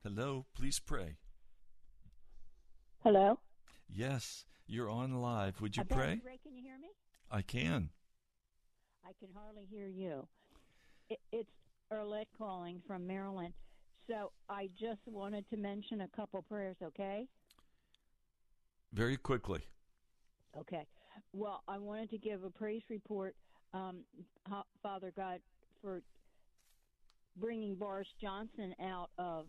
Hello, 0.04 0.44
please 0.54 0.78
pray. 0.78 1.16
Hello? 3.02 3.40
Yes, 3.88 4.44
you're 4.66 4.90
on 4.90 5.20
live. 5.20 5.60
Would 5.60 5.76
you 5.76 5.84
pray? 5.84 6.20
Ray, 6.24 6.38
can 6.42 6.54
you 6.54 6.62
hear 6.62 6.78
me? 6.78 6.88
I 7.30 7.42
can. 7.42 7.90
I 9.04 9.12
can 9.18 9.28
hardly 9.34 9.66
hear 9.70 9.88
you. 9.88 10.26
It, 11.10 11.18
it's 11.32 11.50
Erlette 11.92 12.26
calling 12.36 12.80
from 12.86 13.06
Maryland. 13.06 13.54
So 14.08 14.32
I 14.48 14.68
just 14.78 15.00
wanted 15.06 15.48
to 15.50 15.56
mention 15.56 16.02
a 16.02 16.08
couple 16.16 16.42
prayers, 16.42 16.76
okay? 16.82 17.26
Very 18.92 19.16
quickly. 19.16 19.60
Okay. 20.58 20.86
Well, 21.32 21.62
I 21.68 21.78
wanted 21.78 22.10
to 22.10 22.18
give 22.18 22.44
a 22.44 22.50
praise 22.50 22.82
report, 22.88 23.34
um, 23.72 24.04
Father 24.82 25.12
God, 25.16 25.40
for 25.82 26.02
bringing 27.36 27.74
Boris 27.74 28.08
Johnson 28.20 28.74
out 28.82 29.10
of, 29.18 29.46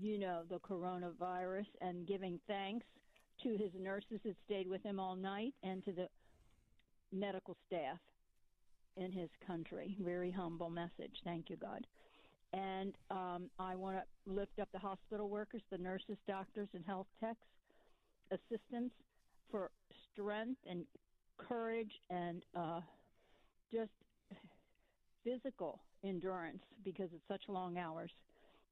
you 0.00 0.18
know, 0.18 0.42
the 0.48 0.58
coronavirus 0.58 1.66
and 1.80 2.06
giving 2.06 2.38
thanks 2.46 2.86
to 3.42 3.50
his 3.56 3.70
nurses 3.78 4.20
that 4.24 4.34
stayed 4.44 4.68
with 4.68 4.82
him 4.82 4.98
all 4.98 5.16
night 5.16 5.54
and 5.62 5.84
to 5.84 5.92
the 5.92 6.08
medical 7.12 7.56
staff 7.66 7.98
in 8.96 9.10
his 9.12 9.28
country. 9.46 9.96
Very 10.00 10.30
humble 10.30 10.70
message. 10.70 11.14
Thank 11.24 11.50
you, 11.50 11.56
God. 11.56 11.86
And 12.52 12.94
um, 13.10 13.50
I 13.58 13.74
want 13.74 13.96
to 13.96 14.32
lift 14.32 14.58
up 14.60 14.68
the 14.72 14.78
hospital 14.78 15.28
workers, 15.28 15.62
the 15.70 15.78
nurses, 15.78 16.16
doctors, 16.28 16.68
and 16.72 16.84
health 16.86 17.08
techs, 17.20 17.38
assistants 18.30 18.94
for 19.50 19.70
strength 20.12 20.60
and 20.68 20.84
courage 21.36 21.90
and 22.10 22.42
uh, 22.56 22.80
just 23.72 23.90
physical 25.24 25.80
endurance 26.04 26.62
because 26.84 27.08
it's 27.12 27.24
such 27.28 27.42
long 27.48 27.76
hours 27.78 28.10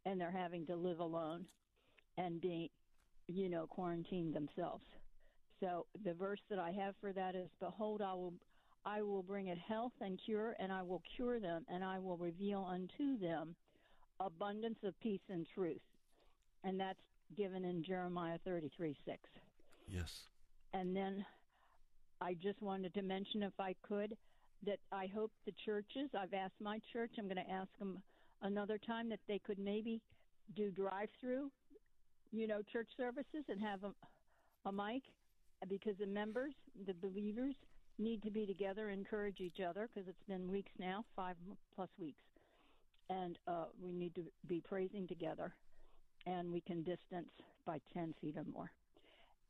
and 0.07 0.21
they're 0.21 0.31
having 0.31 0.67
to 0.67 0.77
live 0.77 1.01
alone 1.01 1.45
and 2.19 2.41
be, 2.41 2.71
you 3.29 3.49
know, 3.49 3.67
quarantined 3.67 4.35
themselves. 4.35 4.85
So 5.61 5.87
the 6.05 6.15
verse 6.15 6.41
that 6.51 6.59
I 6.59 6.73
have 6.73 6.95
for 7.01 7.13
that 7.13 7.35
is, 7.35 7.49
"Behold, 7.61 8.03
I 8.03 8.15
will, 8.15 8.35
I 8.85 9.03
will 9.03 9.23
bring 9.23 9.49
it 9.49 9.59
health 9.59 9.93
and 10.01 10.19
cure, 10.25 10.57
and 10.59 10.73
I 10.73 10.83
will 10.83 11.03
cure 11.17 11.39
them, 11.39 11.65
and 11.69 11.85
I 11.85 11.99
will 11.99 12.17
reveal 12.17 12.65
unto 12.69 13.17
them 13.19 13.55
abundance 14.19 14.79
of 14.83 14.99
peace 15.01 15.21
and 15.29 15.47
truth." 15.55 15.83
And 16.65 16.79
that's 16.79 16.99
given 17.37 17.65
in 17.65 17.83
Jeremiah 17.83 18.39
thirty-three 18.45 18.97
six. 19.05 19.21
Yes. 19.89 20.29
And 20.75 20.97
then 20.97 21.25
I 22.21 22.35
just 22.35 22.61
wanted 22.63 22.95
to 22.95 23.03
mention, 23.03 23.43
if 23.43 23.59
I 23.59 23.75
could, 23.83 24.17
that 24.65 24.79
I 24.91 25.07
hope 25.07 25.33
the 25.45 25.53
churches, 25.65 26.11
I've 26.19 26.35
asked 26.35 26.61
my 26.61 26.81
church, 26.93 27.11
I'm 27.19 27.25
going 27.25 27.37
to 27.37 27.51
ask 27.51 27.69
them 27.79 28.03
another 28.43 28.79
time 28.79 29.09
that 29.09 29.21
they 29.29 29.39
could 29.39 29.59
maybe 29.59 30.01
do 30.57 30.71
drive 30.71 31.09
through, 31.21 31.51
you 32.33 32.47
know, 32.47 32.61
church 32.73 32.89
services 32.97 33.45
and 33.49 33.61
have 33.61 33.81
a, 33.85 34.69
a 34.69 34.73
mic 34.73 35.03
because 35.69 35.95
the 35.99 36.07
members, 36.07 36.53
the 36.87 36.95
believers, 36.95 37.55
need 37.99 38.23
to 38.23 38.31
be 38.31 38.47
together, 38.47 38.91
encourage 38.91 39.41
each 39.41 39.61
other 39.61 39.89
because 39.93 40.09
it's 40.09 40.29
been 40.29 40.51
weeks 40.51 40.73
now, 40.79 41.05
five 41.15 41.37
plus 41.75 41.91
weeks. 41.99 42.23
And 43.11 43.39
uh, 43.47 43.67
we 43.81 43.93
need 43.93 44.15
to 44.15 44.25
be 44.49 44.61
praising 44.61 45.07
together 45.07 45.53
and 46.27 46.51
we 46.51 46.61
can 46.61 46.83
distance 46.83 47.29
by 47.67 47.81
10 47.93 48.15
feet 48.21 48.37
or 48.37 48.45
more. 48.53 48.71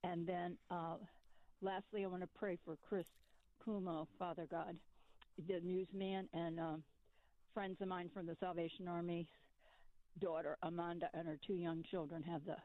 And 0.05 0.26
then 0.26 0.57
uh, 0.70 0.97
lastly, 1.61 2.05
I 2.05 2.09
want 2.09 2.22
to 2.22 2.28
pray 2.38 2.59
for 2.64 2.76
Chris 2.88 3.05
Cuomo, 3.64 4.07
Father 4.18 4.47
God, 4.51 4.76
the 5.49 5.61
newsman, 5.62 6.28
and 6.34 6.59
um, 6.59 6.82
friends 7.55 7.76
of 7.80 7.88
mine 7.88 8.11
from 8.12 8.26
the 8.26 8.36
Salvation 8.40 8.88
Army. 8.88 9.28
Daughter 10.20 10.59
Amanda 10.62 11.09
and 11.14 11.26
her 11.26 11.38
two 11.46 11.55
young 11.55 11.82
children 11.90 12.22
have 12.22 12.42
the 12.44 12.57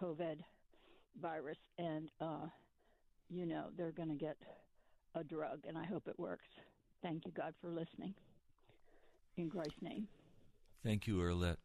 COVID 0.00 0.38
virus, 1.20 1.58
and 1.78 2.08
uh, 2.20 2.46
you 3.28 3.46
know 3.46 3.66
they're 3.76 3.90
going 3.90 4.08
to 4.08 4.14
get 4.14 4.36
a 5.14 5.24
drug, 5.24 5.60
and 5.66 5.76
I 5.76 5.84
hope 5.84 6.06
it 6.06 6.18
works. 6.18 6.46
Thank 7.02 7.26
you, 7.26 7.32
God, 7.32 7.54
for 7.60 7.68
listening. 7.68 8.14
In 9.36 9.50
Christ's 9.50 9.82
name. 9.82 10.08
Thank 10.84 11.06
you, 11.06 11.16
Erlette. 11.18 11.56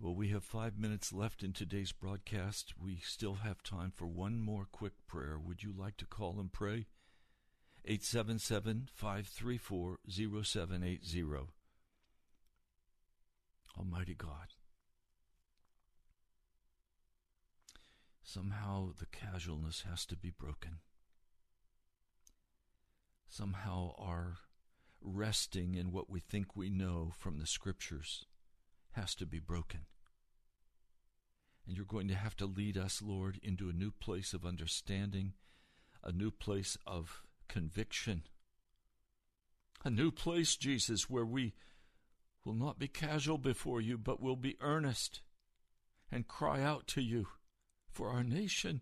Well, 0.00 0.14
we 0.14 0.28
have 0.28 0.44
five 0.44 0.78
minutes 0.78 1.12
left 1.12 1.44
in 1.44 1.52
today's 1.52 1.92
broadcast. 1.92 2.74
We 2.80 2.98
still 3.04 3.34
have 3.34 3.62
time 3.62 3.92
for 3.94 4.06
one 4.06 4.40
more 4.40 4.66
quick 4.70 4.94
prayer. 5.06 5.38
Would 5.38 5.62
you 5.62 5.72
like 5.76 5.96
to 5.98 6.06
call 6.06 6.40
and 6.40 6.52
pray? 6.52 6.86
877 7.84 8.88
534 8.94 9.98
0780. 10.08 11.24
Almighty 13.78 14.14
God. 14.14 14.54
Somehow 18.22 18.92
the 18.98 19.06
casualness 19.06 19.84
has 19.88 20.06
to 20.06 20.16
be 20.16 20.30
broken. 20.30 20.78
Somehow 23.28 23.94
our 23.98 24.38
resting 25.00 25.74
in 25.74 25.90
what 25.90 26.08
we 26.08 26.20
think 26.20 26.54
we 26.54 26.70
know 26.70 27.12
from 27.18 27.38
the 27.38 27.46
scriptures 27.46 28.26
has 28.92 29.14
to 29.16 29.26
be 29.26 29.40
broken. 29.40 29.80
And 31.66 31.76
you're 31.76 31.86
going 31.86 32.08
to 32.08 32.14
have 32.14 32.36
to 32.36 32.46
lead 32.46 32.76
us, 32.76 33.02
Lord, 33.02 33.40
into 33.42 33.68
a 33.68 33.72
new 33.72 33.90
place 33.90 34.32
of 34.32 34.44
understanding, 34.44 35.32
a 36.04 36.12
new 36.12 36.30
place 36.30 36.76
of 36.86 37.22
conviction, 37.52 38.22
a 39.84 39.90
new 39.90 40.10
place, 40.10 40.56
Jesus, 40.56 41.10
where 41.10 41.26
we 41.26 41.52
will 42.46 42.54
not 42.54 42.78
be 42.78 42.88
casual 42.88 43.36
before 43.36 43.78
you, 43.78 43.98
but 43.98 44.22
will 44.22 44.36
be 44.36 44.56
earnest 44.62 45.20
and 46.10 46.26
cry 46.26 46.62
out 46.62 46.86
to 46.86 47.02
you 47.02 47.26
for 47.90 48.08
our 48.08 48.24
nation. 48.24 48.80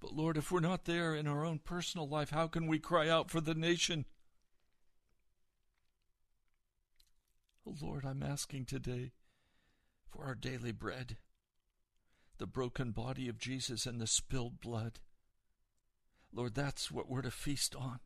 But 0.00 0.12
Lord, 0.12 0.36
if 0.36 0.50
we're 0.50 0.58
not 0.58 0.84
there 0.84 1.14
in 1.14 1.28
our 1.28 1.44
own 1.44 1.60
personal 1.60 2.08
life, 2.08 2.30
how 2.30 2.48
can 2.48 2.66
we 2.66 2.80
cry 2.80 3.08
out 3.08 3.30
for 3.30 3.40
the 3.40 3.54
nation? 3.54 4.04
Oh 7.64 7.76
Lord, 7.80 8.04
I'm 8.04 8.24
asking 8.24 8.64
today 8.64 9.12
for 10.10 10.24
our 10.24 10.34
daily 10.34 10.72
bread, 10.72 11.16
the 12.38 12.48
broken 12.48 12.90
body 12.90 13.28
of 13.28 13.38
Jesus 13.38 13.86
and 13.86 14.00
the 14.00 14.08
spilled 14.08 14.60
blood. 14.60 14.98
Lord, 16.34 16.54
that's 16.54 16.90
what 16.90 17.08
we're 17.08 17.22
to 17.22 17.30
feast 17.30 17.76
on. 17.76 18.00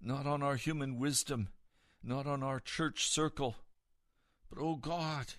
Not 0.00 0.26
on 0.26 0.42
our 0.42 0.56
human 0.56 0.98
wisdom, 0.98 1.48
not 2.02 2.26
on 2.26 2.42
our 2.42 2.60
church 2.60 3.08
circle, 3.08 3.56
but, 4.48 4.60
oh 4.60 4.76
God, 4.76 5.34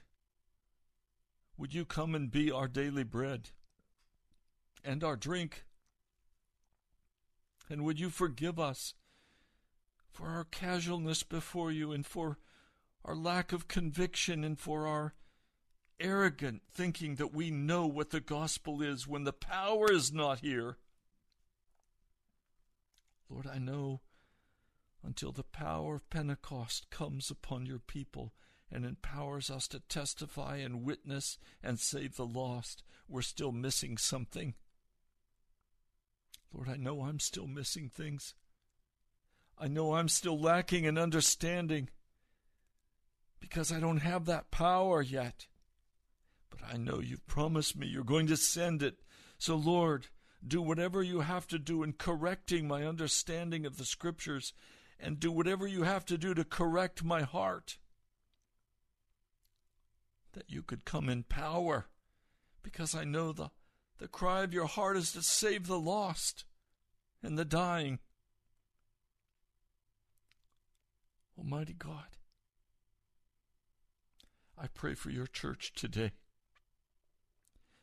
would 1.58 1.74
you 1.74 1.86
come 1.86 2.14
and 2.14 2.32
be 2.32 2.52
our 2.52 2.68
daily 2.68 3.04
bread 3.04 3.50
and 4.84 5.04
our 5.04 5.16
drink? 5.16 5.64
And 7.70 7.84
would 7.84 8.00
you 8.00 8.10
forgive 8.10 8.60
us 8.60 8.94
for 10.12 10.28
our 10.28 10.44
casualness 10.44 11.24
before 11.24 11.72
you 11.72 11.92
and 11.92 12.06
for 12.06 12.38
our 13.06 13.16
lack 13.16 13.54
of 13.54 13.68
conviction 13.68 14.44
and 14.44 14.60
for 14.60 14.86
our 14.86 15.14
arrogant 16.00 16.64
thinking 16.72 17.16
that 17.16 17.34
we 17.34 17.50
know 17.50 17.88
what 17.88 18.10
the 18.10 18.20
gospel 18.20 18.82
is 18.82 19.08
when 19.08 19.24
the 19.24 19.34
power 19.34 19.92
is 19.92 20.12
not 20.12 20.40
here? 20.40 20.78
Lord, 23.32 23.48
I 23.48 23.60
know 23.60 24.02
until 25.04 25.32
the 25.32 25.44
power 25.44 25.96
of 25.96 26.10
Pentecost 26.10 26.90
comes 26.90 27.32
upon 27.32 27.66
your 27.66 27.80
people 27.80 28.34
and 28.70 28.86
empowers 28.86 29.50
us 29.50 29.68
to 29.70 29.80
testify 29.80 30.58
and 30.58 30.84
witness 30.84 31.38
and 31.64 31.80
save 31.80 32.16
the 32.16 32.26
lost, 32.26 32.84
we're 33.08 33.22
still 33.22 33.52
missing 33.52 33.98
something. 33.98 34.54
Lord, 36.54 36.70
I 36.70 36.76
know 36.76 37.04
I'm 37.04 37.20
still 37.20 37.48
missing 37.48 37.90
things. 37.90 38.34
I 39.58 39.68
know 39.68 39.96
I'm 39.96 40.10
still 40.10 40.40
lacking 40.40 40.86
in 40.86 40.98
understanding 40.98 41.90
because 43.40 43.72
I 43.72 43.80
don't 43.80 44.00
have 44.02 44.26
that 44.26 44.52
power 44.52 45.02
yet. 45.02 45.48
But 46.50 46.60
I 46.72 46.78
know 46.78 47.00
you've 47.00 47.28
promised 47.28 47.78
me 47.78 47.88
you're 47.88 48.04
going 48.04 48.28
to 48.28 48.38
send 48.38 48.84
it. 48.84 49.00
So, 49.38 49.56
Lord, 49.56 50.08
do 50.46 50.62
whatever 50.62 51.04
you 51.04 51.20
have 51.22 51.48
to 51.48 51.60
do 51.60 51.84
in 51.84 51.94
correcting 51.94 52.68
my 52.68 52.86
understanding 52.86 53.66
of 53.66 53.78
the 53.78 53.86
Scriptures, 53.86 54.54
and 55.00 55.20
do 55.20 55.32
whatever 55.32 55.68
you 55.68 55.84
have 55.84 56.06
to 56.06 56.18
do 56.18 56.34
to 56.34 56.44
correct 56.44 57.04
my 57.04 57.22
heart. 57.22 57.78
That 60.34 60.50
you 60.50 60.64
could 60.64 60.86
come 60.86 61.10
in 61.10 61.24
power, 61.24 61.88
because 62.64 62.96
I 62.96 63.04
know 63.04 63.32
the, 63.32 63.50
the 63.98 64.08
cry 64.08 64.44
of 64.44 64.54
your 64.54 64.68
heart 64.68 64.98
is 64.98 65.12
to 65.14 65.22
save 65.22 65.68
the 65.68 65.80
lost 65.80 66.46
and 67.24 67.38
the 67.38 67.46
dying. 67.46 68.00
Almighty 71.38 71.74
God, 71.74 72.18
I 74.58 74.68
pray 74.68 74.94
for 74.94 75.10
your 75.10 75.28
church 75.28 75.74
today. 75.74 76.12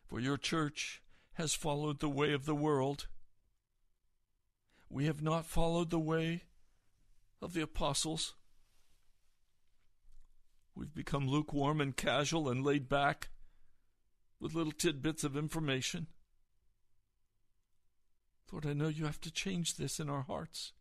For 0.07 0.21
your 0.21 0.37
church 0.37 1.03
has 1.39 1.55
followed 1.55 2.01
the 2.01 2.09
way 2.09 2.33
of 2.33 2.47
the 2.47 2.55
world. 2.55 3.07
We 4.91 5.07
have 5.07 5.23
not 5.23 5.47
followed 5.47 5.91
the 5.91 5.99
way 6.01 6.43
of 7.41 7.53
the 7.53 7.63
apostles. 7.63 8.35
We've 10.75 10.93
become 10.93 11.29
lukewarm 11.29 11.81
and 11.81 11.97
casual 11.97 12.49
and 12.49 12.65
laid 12.65 12.89
back 12.89 13.29
with 14.41 14.57
little 14.57 14.73
tidbits 14.73 15.23
of 15.23 15.37
information. 15.37 16.09
Lord, 18.51 18.67
I 18.67 18.73
know 18.73 18.89
you 18.89 19.05
have 19.05 19.21
to 19.21 19.31
change 19.31 19.77
this 19.77 20.01
in 20.01 20.11
our 20.11 20.23
hearts. 20.23 20.73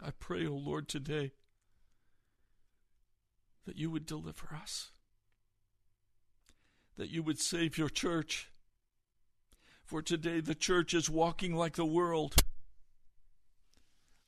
I 0.00 0.12
pray, 0.12 0.46
O 0.46 0.52
oh 0.52 0.56
Lord, 0.56 0.86
today 0.86 1.32
that 3.66 3.76
you 3.76 3.90
would 3.90 4.06
deliver 4.06 4.54
us 4.54 4.92
that 6.96 7.10
you 7.10 7.22
would 7.22 7.40
save 7.40 7.76
your 7.76 7.88
church. 7.88 8.50
For 9.84 10.00
today 10.00 10.40
the 10.40 10.54
church 10.54 10.94
is 10.94 11.10
walking 11.10 11.54
like 11.54 11.76
the 11.76 11.84
world. 11.84 12.36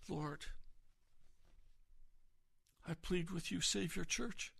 Lord, 0.08 0.44
I 2.88 2.94
plead 2.94 3.30
with 3.30 3.50
you, 3.50 3.60
save 3.60 3.96
your 3.96 4.04
church. 4.04 4.52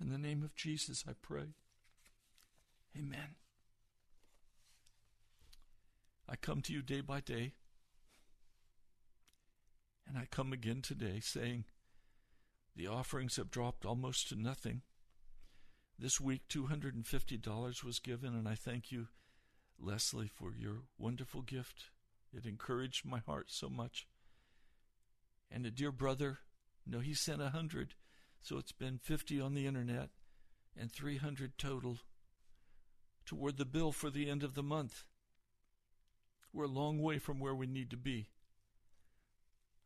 In 0.00 0.10
the 0.10 0.18
name 0.18 0.42
of 0.42 0.56
Jesus, 0.56 1.04
I 1.08 1.12
pray. 1.20 1.54
Amen. 2.98 3.36
I 6.28 6.36
come 6.36 6.60
to 6.62 6.72
you 6.72 6.82
day 6.82 7.00
by 7.00 7.20
day, 7.20 7.52
and 10.08 10.18
I 10.18 10.26
come 10.30 10.52
again 10.52 10.82
today 10.82 11.20
saying, 11.20 11.64
the 12.74 12.86
offerings 12.86 13.36
have 13.36 13.50
dropped 13.50 13.84
almost 13.84 14.28
to 14.30 14.34
nothing. 14.34 14.82
This 16.02 16.20
week, 16.20 16.48
$250 16.48 17.84
was 17.84 18.00
given, 18.00 18.34
and 18.34 18.48
I 18.48 18.56
thank 18.56 18.90
you, 18.90 19.06
Leslie, 19.78 20.26
for 20.26 20.52
your 20.52 20.78
wonderful 20.98 21.42
gift. 21.42 21.90
It 22.36 22.44
encouraged 22.44 23.06
my 23.06 23.20
heart 23.20 23.52
so 23.52 23.68
much. 23.68 24.08
And 25.48 25.64
a 25.64 25.70
dear 25.70 25.92
brother, 25.92 26.40
no, 26.84 26.98
he 26.98 27.14
sent 27.14 27.40
a 27.40 27.50
hundred, 27.50 27.94
so 28.40 28.58
it's 28.58 28.72
been 28.72 28.98
50 28.98 29.40
on 29.40 29.54
the 29.54 29.64
internet 29.64 30.08
and 30.76 30.90
300 30.90 31.56
total 31.56 31.98
toward 33.24 33.56
the 33.56 33.64
bill 33.64 33.92
for 33.92 34.10
the 34.10 34.28
end 34.28 34.42
of 34.42 34.54
the 34.54 34.62
month. 34.64 35.04
We're 36.52 36.64
a 36.64 36.68
long 36.68 37.00
way 37.00 37.20
from 37.20 37.38
where 37.38 37.54
we 37.54 37.68
need 37.68 37.90
to 37.90 37.96
be. 37.96 38.26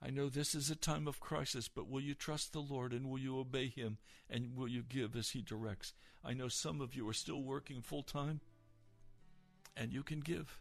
I 0.03 0.11
know 0.11 0.29
this 0.29 0.55
is 0.55 0.71
a 0.71 0.77
time 0.77 1.09
of 1.09 1.21
crisis, 1.21 1.69
but 1.69 1.89
will 1.89 2.01
you 2.01 2.15
trust 2.15 2.53
the 2.53 2.61
Lord 2.61 2.93
and 2.93 3.09
will 3.09 3.19
you 3.19 3.39
obey 3.39 3.69
Him 3.69 3.99
and 4.29 4.55
will 4.57 4.69
you 4.69 4.83
give 4.83 5.17
as 5.17 5.31
He 5.31 5.43
directs? 5.43 5.95
I 6.25 6.35
know 6.35 6.49
some 6.49 6.81
of 6.81 6.95
you 6.95 7.09
are 7.09 7.15
still 7.15 7.43
working 7.43 7.81
full 7.81 8.03
time 8.03 8.41
and 9.77 9.93
you 9.93 10.03
can 10.03 10.21
give. 10.21 10.61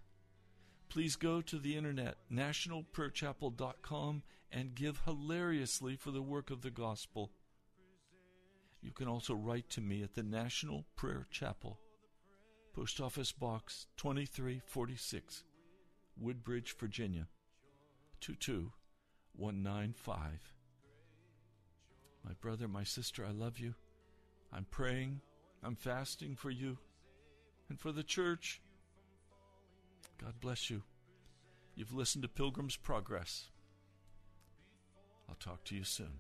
Please 0.90 1.16
go 1.16 1.42
to 1.42 1.58
the 1.58 1.76
internet, 1.76 2.16
nationalprayerchapel.com, 2.32 4.24
and 4.52 4.76
give 4.76 5.02
hilariously 5.06 5.96
for 5.96 6.12
the 6.12 6.22
work 6.22 6.52
of 6.52 6.62
the 6.62 6.72
gospel. 6.72 7.32
You 8.82 8.92
can 8.92 9.08
also 9.08 9.34
write 9.34 9.70
to 9.72 9.82
me 9.82 10.04
at 10.04 10.14
the 10.14 10.24
National 10.24 10.86
Prayer 10.96 11.26
Chapel, 11.32 11.80
Post 12.74 13.02
Office 13.02 13.32
Box 13.32 13.88
2346, 13.98 15.44
Woodbridge, 16.18 16.76
Virginia 16.78 17.28
22. 18.22 18.72
195. 19.38 20.54
My 22.24 22.32
brother, 22.42 22.68
my 22.68 22.84
sister, 22.84 23.26
I 23.26 23.32
love 23.32 23.60
you. 23.60 23.76
I'm 24.52 24.66
praying, 24.70 25.22
I'm 25.64 25.76
fasting 25.76 26.36
for 26.36 26.50
you 26.50 26.78
and 27.70 27.80
for 27.80 27.92
the 27.92 28.04
church. 28.04 28.62
God 30.22 30.34
bless 30.40 30.70
you. 30.70 30.84
You've 31.76 31.94
listened 31.94 32.24
to 32.24 32.30
Pilgrim's 32.30 32.78
Progress. 32.78 33.50
I'll 35.28 35.36
talk 35.36 35.64
to 35.66 35.76
you 35.76 35.84
soon. 35.84 36.20